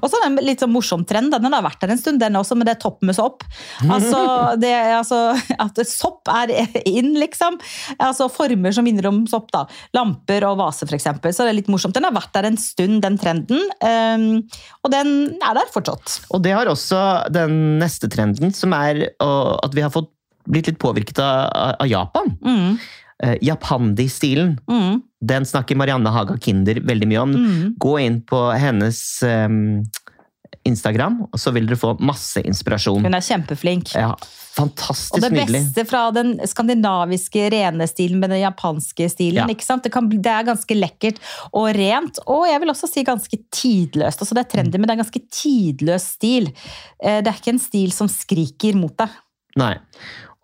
Og 0.00 0.08
så 0.08 0.18
er 0.18 0.24
det 0.24 0.30
en 0.30 0.48
litt 0.48 0.62
sånn 0.62 0.72
morsom 0.74 1.04
trend. 1.08 1.34
Den 1.34 1.54
har 1.54 1.64
vært 1.64 1.82
der 1.82 1.94
en 1.94 2.00
stund, 2.00 2.22
den 2.22 2.38
også, 2.38 2.56
med 2.58 2.68
det 2.70 2.76
topp 2.82 3.02
med 3.06 3.16
sopp. 3.16 3.44
Altså, 3.84 4.20
det, 4.60 4.72
altså, 4.94 5.20
At 5.64 5.80
sopp 5.88 6.30
er 6.32 6.52
inn, 6.84 7.12
liksom. 7.20 7.58
Altså 7.98 8.28
Former 8.32 8.74
som 8.74 8.86
minner 8.86 9.10
om 9.10 9.24
sopp. 9.30 9.50
da. 9.54 9.64
Lamper 9.96 10.48
og 10.48 10.58
vase, 10.62 10.88
f.eks. 10.88 11.08
Så 11.10 11.44
det 11.44 11.52
er 11.52 11.58
litt 11.60 11.70
morsomt. 11.72 11.96
Den 11.96 12.08
har 12.08 12.16
vært 12.16 12.32
der 12.36 12.50
en 12.50 12.60
stund, 12.60 13.00
den 13.04 13.18
trenden. 13.20 13.62
Um, 13.84 14.26
og 14.84 14.92
den 14.94 15.14
er 15.38 15.58
der 15.58 15.70
fortsatt. 15.74 16.20
Og 16.34 16.42
det 16.44 16.54
har 16.56 16.70
også 16.70 17.00
den 17.34 17.78
neste 17.82 18.10
trenden, 18.12 18.54
som 18.54 18.74
er 18.76 19.06
at 19.24 19.74
vi 19.74 19.84
har 19.84 19.92
fått 19.94 20.10
blitt 20.50 20.68
litt 20.68 20.80
påvirket 20.80 21.20
av, 21.24 21.74
av 21.80 21.88
Japan. 21.88 22.34
Mm, 22.44 22.76
Eh, 23.22 23.36
Japandi-stilen. 23.46 24.56
mm, 24.68 25.02
Den 25.24 25.44
snakker 25.46 25.76
Marianne 25.78 26.10
Haga 26.10 26.36
Kinder 26.42 26.74
veldig 26.82 27.06
mye 27.08 27.20
om. 27.22 27.30
mm. 27.36 27.74
Gå 27.78 27.98
inn 28.02 28.20
på 28.26 28.40
hennes 28.58 28.98
um, 29.22 29.84
Instagram, 30.66 31.20
og 31.32 31.38
så 31.40 31.52
vil 31.52 31.66
dere 31.68 31.76
få 31.76 31.92
masse 32.00 32.40
inspirasjon. 32.40 33.02
Hun 33.04 33.14
er 33.14 33.20
kjempeflink. 33.24 33.92
Ja, 33.94 34.14
Og 34.58 35.20
det 35.20 35.30
nydelig. 35.34 35.60
beste 35.60 35.84
fra 35.88 36.06
den 36.14 36.34
skandinaviske 36.48 37.50
rene 37.52 37.86
stilen 37.90 38.20
med 38.22 38.30
den 38.32 38.40
japanske 38.44 39.08
stilen. 39.12 39.42
Ja. 39.42 39.46
ikke 39.50 39.66
sant? 39.66 39.84
Det, 39.84 39.92
kan, 39.92 40.08
det 40.08 40.30
er 40.30 40.46
ganske 40.48 40.76
lekkert 40.78 41.18
og 41.52 41.68
rent, 41.76 42.18
og 42.26 42.46
jeg 42.48 42.60
vil 42.62 42.72
også 42.72 42.88
si 42.90 43.04
ganske 43.04 43.40
tidløst. 43.52 44.22
Altså 44.24 44.34
Det 44.38 44.44
er 44.46 44.50
trendy, 44.56 44.78
men 44.78 44.88
det 44.88 44.94
er 44.94 44.98
en 45.00 45.04
ganske 45.04 45.24
tidløs 45.30 46.10
stil. 46.16 46.48
Eh, 47.02 47.20
Det 47.20 47.28
er 47.32 47.40
ikke 47.40 47.54
en 47.56 47.64
stil 47.66 47.92
som 47.92 48.08
skriker 48.08 48.74
mot 48.78 48.96
deg. 48.96 49.08
Nei. 49.60 49.74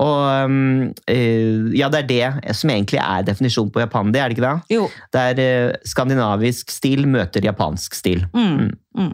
Og 0.00 0.46
um, 0.48 0.90
eh, 1.10 1.70
ja, 1.76 1.90
det 1.92 2.04
er 2.04 2.08
det 2.08 2.54
som 2.56 2.72
egentlig 2.72 3.00
er 3.02 3.26
definisjonen 3.26 3.72
på 3.74 3.82
japandi, 3.82 4.20
er 4.20 4.30
det 4.30 4.38
ikke 4.38 4.46
det? 4.46 4.76
Jo. 4.76 4.86
Det 5.12 5.24
er 5.32 5.42
eh, 5.44 5.74
skandinavisk 5.88 6.72
stil 6.72 7.04
møter 7.10 7.44
japansk 7.44 7.98
stil. 7.98 8.24
Mm. 8.32 8.70
Mm. 8.96 9.12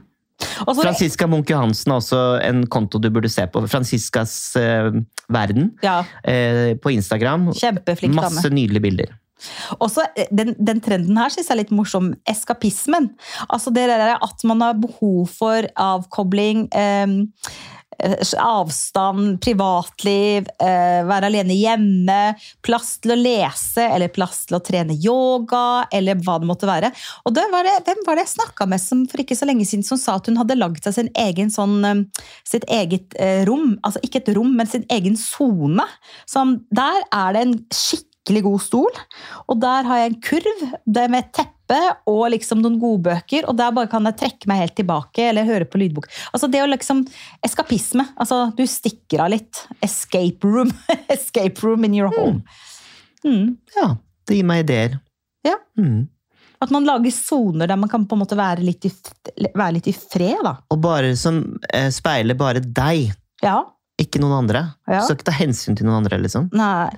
Og 0.66 0.76
Franziska 0.76 1.26
Munch 1.30 1.50
Johansen 1.50 1.92
er 1.92 2.00
også 2.00 2.22
en 2.44 2.64
konto 2.70 3.00
du 3.00 3.08
burde 3.12 3.30
se 3.32 3.46
på. 3.48 3.64
Franziskas 3.72 4.32
eh, 4.60 4.90
verden 5.32 5.70
ja, 5.84 6.02
eh, 6.22 6.74
på 6.78 6.92
Instagram. 6.94 7.50
Kjempeflink 7.56 8.14
dame. 8.14 8.28
Masse 8.28 8.52
nydelige 8.52 8.84
bilder. 8.84 9.14
Også, 9.84 10.04
eh, 10.16 10.28
den, 10.32 10.54
den 10.60 10.80
trenden 10.84 11.16
her 11.18 11.32
synes 11.32 11.48
jeg 11.48 11.56
er 11.56 11.62
litt 11.64 11.74
morsom. 11.74 12.12
Eskapismen. 12.28 13.10
Altså 13.48 13.72
det 13.74 13.88
der 13.90 14.16
at 14.16 14.46
man 14.48 14.64
har 14.64 14.78
behov 14.80 15.26
for 15.32 15.68
avkobling. 15.72 16.68
Eh, 16.72 17.16
avstand, 18.38 19.38
privatliv, 19.42 20.48
eh, 20.60 21.02
være 21.06 21.30
alene 21.30 21.56
hjemme, 21.56 22.18
plass 22.64 22.96
til 23.02 23.14
å 23.14 23.18
lese 23.18 23.86
eller 23.86 24.12
plass 24.12 24.44
til 24.46 24.58
å 24.58 24.62
trene 24.64 24.96
yoga, 25.00 25.86
eller 25.92 26.20
hva 26.20 26.38
det 26.40 26.50
måtte 26.50 26.68
være. 26.68 26.92
Og 27.24 27.36
var 27.52 27.66
det, 27.66 27.76
Hvem 27.86 28.02
var 28.06 28.16
det 28.16 28.26
jeg 28.26 28.34
snakka 28.36 28.66
med 28.68 28.82
som 28.82 29.04
for 29.06 29.22
ikke 29.22 29.36
så 29.38 29.46
lenge 29.48 29.66
siden 29.68 29.84
som 29.86 29.98
sa 30.00 30.16
at 30.16 30.26
hun 30.26 30.38
hadde 30.40 30.58
lagd 30.58 30.82
seg 30.84 30.94
sin 30.94 31.10
egen 31.14 31.52
sånn, 31.52 31.78
eh, 31.84 32.24
sitt 32.44 32.66
eget 32.68 33.16
eh, 33.18 33.44
rom? 33.48 33.78
Altså 33.82 34.02
ikke 34.02 34.22
et 34.22 34.34
rom, 34.36 34.54
men 34.56 34.66
sin 34.66 34.86
egen 34.92 35.16
sone. 35.16 35.84
Der 36.76 37.02
er 37.12 37.32
det 37.32 37.42
en 37.42 37.58
skikkelig 37.72 38.42
god 38.42 38.60
stol, 38.60 39.04
og 39.46 39.60
der 39.62 39.86
har 39.86 40.02
jeg 40.02 40.12
en 40.12 40.20
kurv 40.20 40.66
med 40.86 41.20
et 41.22 41.32
teppe 41.66 41.96
og 42.06 42.30
liksom 42.30 42.60
noen 42.62 42.78
godbøker, 42.80 43.46
og 43.48 43.56
der 43.58 43.72
bare 43.74 43.88
kan 43.90 44.04
jeg 44.06 44.16
trekke 44.20 44.48
meg 44.50 44.58
helt 44.62 44.76
tilbake 44.78 45.28
eller 45.30 45.44
høre 45.48 45.64
på 45.68 45.78
lydbok. 45.80 46.06
Altså 46.32 46.48
det 46.50 46.62
å 46.62 46.68
liksom 46.70 47.04
Eskapisme. 47.44 48.04
Altså, 48.16 48.52
du 48.56 48.64
stikker 48.66 49.20
av 49.24 49.30
litt. 49.30 49.64
Escape 49.82 50.46
room. 50.46 50.70
Escape 51.08 51.60
room 51.62 51.84
in 51.84 51.94
your 51.94 52.10
home. 52.16 52.42
Mm. 53.24 53.56
Ja, 53.76 53.96
det 54.26 54.36
gir 54.38 54.46
meg 54.46 54.64
ideer. 54.64 54.98
Ja. 55.46 55.56
Mm. 55.78 56.08
At 56.62 56.70
man 56.72 56.86
lager 56.88 57.10
soner 57.12 57.68
der 57.68 57.76
man 57.76 57.90
kan 57.92 58.06
på 58.08 58.16
en 58.16 58.22
måte 58.22 58.36
være 58.38 58.64
litt 58.64 58.86
i, 58.88 58.92
være 59.52 59.74
litt 59.76 59.90
i 59.90 59.94
fred, 59.96 60.38
da. 60.46 60.56
Og 60.72 60.80
bare 60.82 61.12
som 61.18 61.42
eh, 61.72 61.90
speiler 61.94 62.38
bare 62.38 62.62
deg, 62.64 63.10
Ja. 63.44 63.58
ikke 64.00 64.22
noen 64.22 64.38
andre. 64.44 64.64
Ja. 64.88 65.00
Du 65.02 65.10
skal 65.10 65.18
ikke 65.18 65.28
ta 65.30 65.36
hensyn 65.36 65.76
til 65.76 65.86
noen 65.86 66.00
andre, 66.04 66.18
liksom. 66.22 66.48
Nei. 66.56 66.88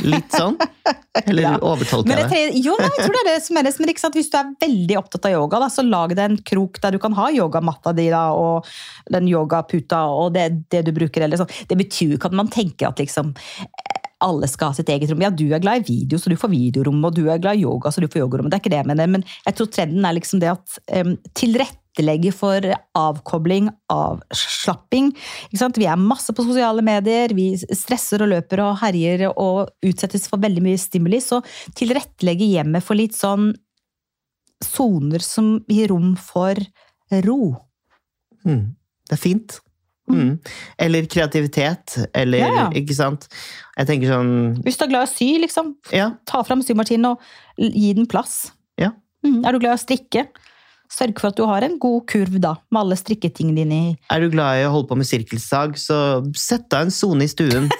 Litt 0.00 0.32
sånn? 0.32 0.56
Eller 1.26 1.42
Ja. 1.42 1.50
overtolker 1.60 2.08
jeg 2.16 2.28
det 2.30 2.64
jo, 2.64 2.74
nei, 2.80 2.88
jeg 2.96 3.04
tror 3.04 3.12
det 3.12 3.20
er 3.22 3.28
det 3.28 3.44
som 3.44 3.58
er 3.60 3.66
det. 3.66 3.72
Men 3.82 3.92
ikke 3.92 4.02
sant? 4.02 4.16
Hvis 4.16 4.30
du 4.32 4.36
er 4.40 4.52
veldig 4.64 4.96
opptatt 5.02 5.28
av 5.28 5.34
yoga, 5.36 5.60
da, 5.60 5.68
så 5.72 5.84
lag 5.84 6.14
deg 6.16 6.22
en 6.24 6.38
krok 6.48 6.80
der 6.82 6.96
du 6.96 6.98
kan 7.02 7.12
ha 7.18 7.28
yogamatta 7.34 7.92
di 7.96 8.08
da, 8.12 8.22
og 8.32 8.68
den 9.12 9.28
yogaputa 9.28 10.04
og 10.08 10.32
det, 10.36 10.46
det 10.72 10.84
du 10.88 10.92
bruker. 10.96 11.26
Eller 11.26 11.40
sånn. 11.42 11.52
Det 11.68 11.76
betyr 11.78 12.14
jo 12.14 12.20
ikke 12.20 12.32
at 12.32 12.38
man 12.40 12.48
tenker 12.52 12.88
at 12.88 13.02
liksom 13.04 13.34
eh, 13.36 14.00
alle 14.22 14.48
skal 14.48 14.70
ha 14.72 14.78
sitt 14.78 14.88
eget 14.94 15.10
rom. 15.12 15.22
Ja, 15.24 15.30
du 15.34 15.44
er 15.52 15.60
glad 15.62 15.82
i 15.82 15.92
video, 15.98 16.18
så 16.18 16.30
du 16.32 16.38
får 16.40 16.52
videorom, 16.54 17.00
og 17.04 17.16
du 17.18 17.26
er 17.28 17.42
glad 17.42 17.58
i 17.60 17.64
yoga, 17.66 17.90
så 17.92 18.00
du 18.00 18.08
får 18.08 18.22
yogarom. 18.24 18.48
Det 18.48 18.56
er 18.56 18.62
ikke 18.64 18.72
det 18.72 18.80
jeg 18.84 18.90
mener, 18.94 19.12
men 19.18 19.24
jeg 19.44 19.58
tror 19.58 19.70
trenden 19.74 20.06
er 20.08 20.16
liksom 20.16 20.40
det 20.42 20.52
at 20.54 20.78
um, 21.02 21.16
tilrettelegge 21.92 22.32
for 22.32 22.60
avkobling, 22.94 23.70
avslapping. 23.90 25.12
Vi 25.52 25.86
er 25.86 25.96
masse 25.96 26.32
på 26.32 26.44
sosiale 26.44 26.82
medier, 26.82 27.34
vi 27.34 27.56
stresser 27.56 28.22
og 28.22 28.30
løper 28.32 28.60
og 28.60 28.78
herjer 28.80 29.32
og 29.36 29.70
utsettes 29.82 30.28
for 30.28 30.38
veldig 30.40 30.62
mye 30.62 30.78
stimuli. 30.78 31.20
Så 31.20 31.42
tilrettelegge 31.74 32.44
hjemmet 32.44 32.82
for 32.82 32.94
litt 32.94 33.14
sånn 33.14 33.54
soner 34.62 35.20
som 35.20 35.64
gir 35.68 35.88
rom 35.90 36.16
for 36.16 36.54
ro. 37.26 37.56
Mm. 38.44 38.74
Det 39.08 39.16
er 39.16 39.20
fint. 39.20 39.60
Mm. 40.10 40.38
Eller 40.78 41.06
kreativitet, 41.06 42.08
eller 42.12 42.38
Ja, 42.38 42.48
ja. 42.52 42.64
Ikke 42.74 42.94
sant? 42.94 43.28
Jeg 43.78 43.86
tenker 43.86 44.10
sånn 44.10 44.32
Hvis 44.64 44.76
du 44.76 44.82
er 44.84 44.90
glad 44.90 45.06
i 45.06 45.06
å 45.06 45.12
sy, 45.12 45.28
liksom, 45.38 45.76
Ja, 45.94 46.08
ta 46.26 46.42
fram 46.42 46.60
symaskinen 46.60 47.12
og 47.12 47.22
gi 47.56 47.92
den 47.94 48.08
plass. 48.10 48.50
Ja. 48.76 48.90
Mm. 49.24 49.44
Er 49.46 49.52
du 49.54 49.60
glad 49.62 49.76
i 49.76 49.78
å 49.78 49.84
strikke? 49.84 50.26
Sørg 50.92 51.16
for 51.20 51.32
at 51.32 51.38
du 51.38 51.46
har 51.48 51.64
en 51.64 51.78
god 51.80 52.02
kurv 52.10 52.36
da, 52.42 52.56
med 52.72 52.82
alle 52.82 52.98
strikketingene 53.00 53.62
dine 53.62 53.78
i. 53.92 53.92
er 54.12 54.20
du 54.20 54.32
glad 54.32 54.60
i 54.60 54.66
å 54.66 54.72
holde 54.74 54.90
på 54.90 54.98
med 55.00 55.08
sirkelsag, 55.08 55.78
så 55.80 55.96
sett 56.36 56.68
deg 56.72 56.88
en 56.88 56.94
sone 56.94 57.24
i 57.24 57.32
stuen. 57.32 57.70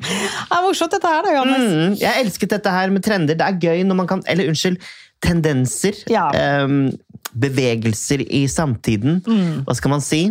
Det 0.00 0.56
er 0.56 0.64
morsomt 0.64 0.94
dette 0.94 1.10
her 1.12 1.26
da, 1.26 1.32
Johannes. 1.34 1.64
Mm, 1.68 1.94
jeg 2.00 2.24
elsket 2.24 2.52
dette 2.54 2.72
her 2.72 2.92
med 2.92 3.04
trender. 3.04 3.36
Det 3.36 3.46
er 3.46 3.58
gøy 3.60 3.82
når 3.86 3.98
man 3.98 4.08
kan 4.08 4.22
Eller 4.30 4.48
unnskyld, 4.50 4.80
tendenser. 5.20 5.98
Ja. 6.10 6.30
Um, 6.64 6.88
bevegelser 7.36 8.24
i 8.24 8.46
samtiden. 8.50 9.20
Mm. 9.26 9.60
Hva 9.66 9.76
skal 9.76 9.92
man 9.92 10.02
si? 10.04 10.22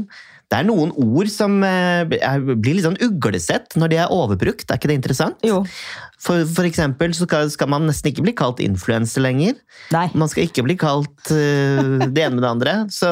Det 0.49 0.57
er 0.57 0.65
noen 0.65 0.89
ord 0.97 1.29
som 1.29 1.59
eh, 1.65 2.01
blir 2.09 2.73
litt 2.73 2.85
sånn 2.87 2.97
uglesett 3.05 3.75
når 3.77 3.91
de 3.91 3.99
er 4.01 4.13
overbrukt. 4.13 4.65
Er 4.65 4.79
ikke 4.79 4.89
det 4.89 4.97
interessant? 4.97 5.37
Jo. 5.45 5.61
For, 6.19 6.41
for 6.49 6.65
eksempel 6.65 7.13
så 7.13 7.27
skal, 7.29 7.51
skal 7.53 7.69
man 7.69 7.85
nesten 7.85 8.09
ikke 8.09 8.25
bli 8.25 8.33
kalt 8.37 8.63
influenser 8.63 9.23
lenger. 9.23 9.59
Nei. 9.93 10.07
Man 10.17 10.31
skal 10.31 10.47
ikke 10.47 10.65
bli 10.65 10.75
kalt 10.79 11.29
uh, 11.29 12.01
det 12.01 12.25
ene 12.25 12.39
med 12.39 12.43
det 12.43 12.49
andre. 12.49 12.73
Så 12.91 13.11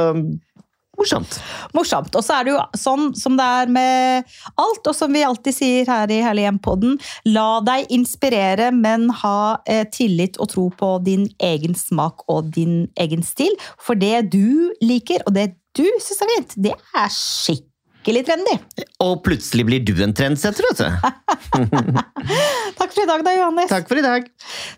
morsomt. 0.97 1.37
Morsomt. 1.77 2.15
Og 2.17 2.25
så 2.25 2.39
er 2.39 2.47
det 2.47 2.55
jo 2.55 2.63
sånn 2.81 3.11
som 3.17 3.37
det 3.37 3.45
er 3.61 3.71
med 3.71 4.33
alt, 4.57 4.81
og 4.81 4.95
som 4.97 5.13
vi 5.13 5.21
alltid 5.27 5.55
sier 5.55 5.91
her 5.93 6.11
i 6.13 6.19
Herlig 6.25 6.47
hjem-podden, 6.47 6.97
la 7.29 7.61
deg 7.65 7.93
inspirere, 7.93 8.71
men 8.73 9.07
ha 9.21 9.61
eh, 9.69 9.85
tillit 9.93 10.41
og 10.41 10.51
tro 10.55 10.67
på 10.73 10.95
din 11.05 11.29
egen 11.37 11.77
smak 11.77 12.25
og 12.31 12.49
din 12.57 12.87
egen 12.97 13.21
stil. 13.25 13.53
For 13.77 13.99
det 13.99 14.31
du 14.33 14.73
liker, 14.81 15.21
og 15.29 15.37
det 15.37 15.51
du 15.77 15.85
syns 16.01 16.21
er 16.23 16.31
fint, 16.33 16.53
det 16.67 16.73
er 16.75 17.11
skikkelig 17.13 18.23
trendy. 18.27 18.55
Og 19.03 19.19
plutselig 19.25 19.65
blir 19.67 19.83
du 19.85 19.93
en 20.03 20.15
trendsetter, 20.15 20.65
vet 20.71 20.81
du. 20.81 20.87
Takk 22.79 22.93
for 22.93 23.03
i 23.03 23.07
dag, 23.09 23.23
da, 23.25 23.33
Johannes. 23.35 23.69
Takk 23.71 23.89
for 23.89 23.99
i 23.99 24.05
dag. 24.05 24.27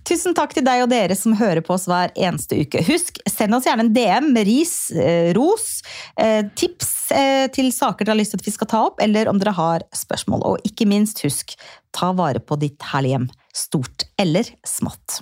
Tusen 0.07 0.35
takk 0.37 0.53
til 0.55 0.65
deg 0.65 0.83
og 0.83 0.91
dere 0.91 1.15
som 1.17 1.35
hører 1.39 1.63
på 1.65 1.75
oss 1.75 1.87
hver 1.89 2.13
eneste 2.17 2.61
uke. 2.63 2.83
Husk, 2.87 3.21
send 3.29 3.55
oss 3.55 3.67
gjerne 3.67 3.87
en 3.87 3.93
DM 3.95 4.31
med 4.35 4.47
ris, 4.49 4.75
eh, 4.91 5.31
ros, 5.37 5.81
eh, 6.19 6.43
tips 6.59 6.93
eh, 7.15 7.47
til 7.55 7.71
saker 7.75 8.05
dere 8.05 8.17
har 8.17 8.21
lyst 8.21 8.35
til 8.35 8.43
at 8.43 8.49
vi 8.49 8.55
skal 8.55 8.71
ta 8.71 8.83
opp, 8.91 9.03
eller 9.03 9.31
om 9.31 9.41
dere 9.41 9.55
har 9.57 9.87
spørsmål. 9.95 10.45
Og 10.49 10.67
ikke 10.67 10.89
minst, 10.89 11.23
husk, 11.25 11.55
ta 11.95 12.11
vare 12.17 12.43
på 12.43 12.59
ditt 12.61 12.91
herlige 12.91 13.17
hjem, 13.17 13.29
stort 13.55 14.09
eller 14.19 14.55
smått. 14.67 15.21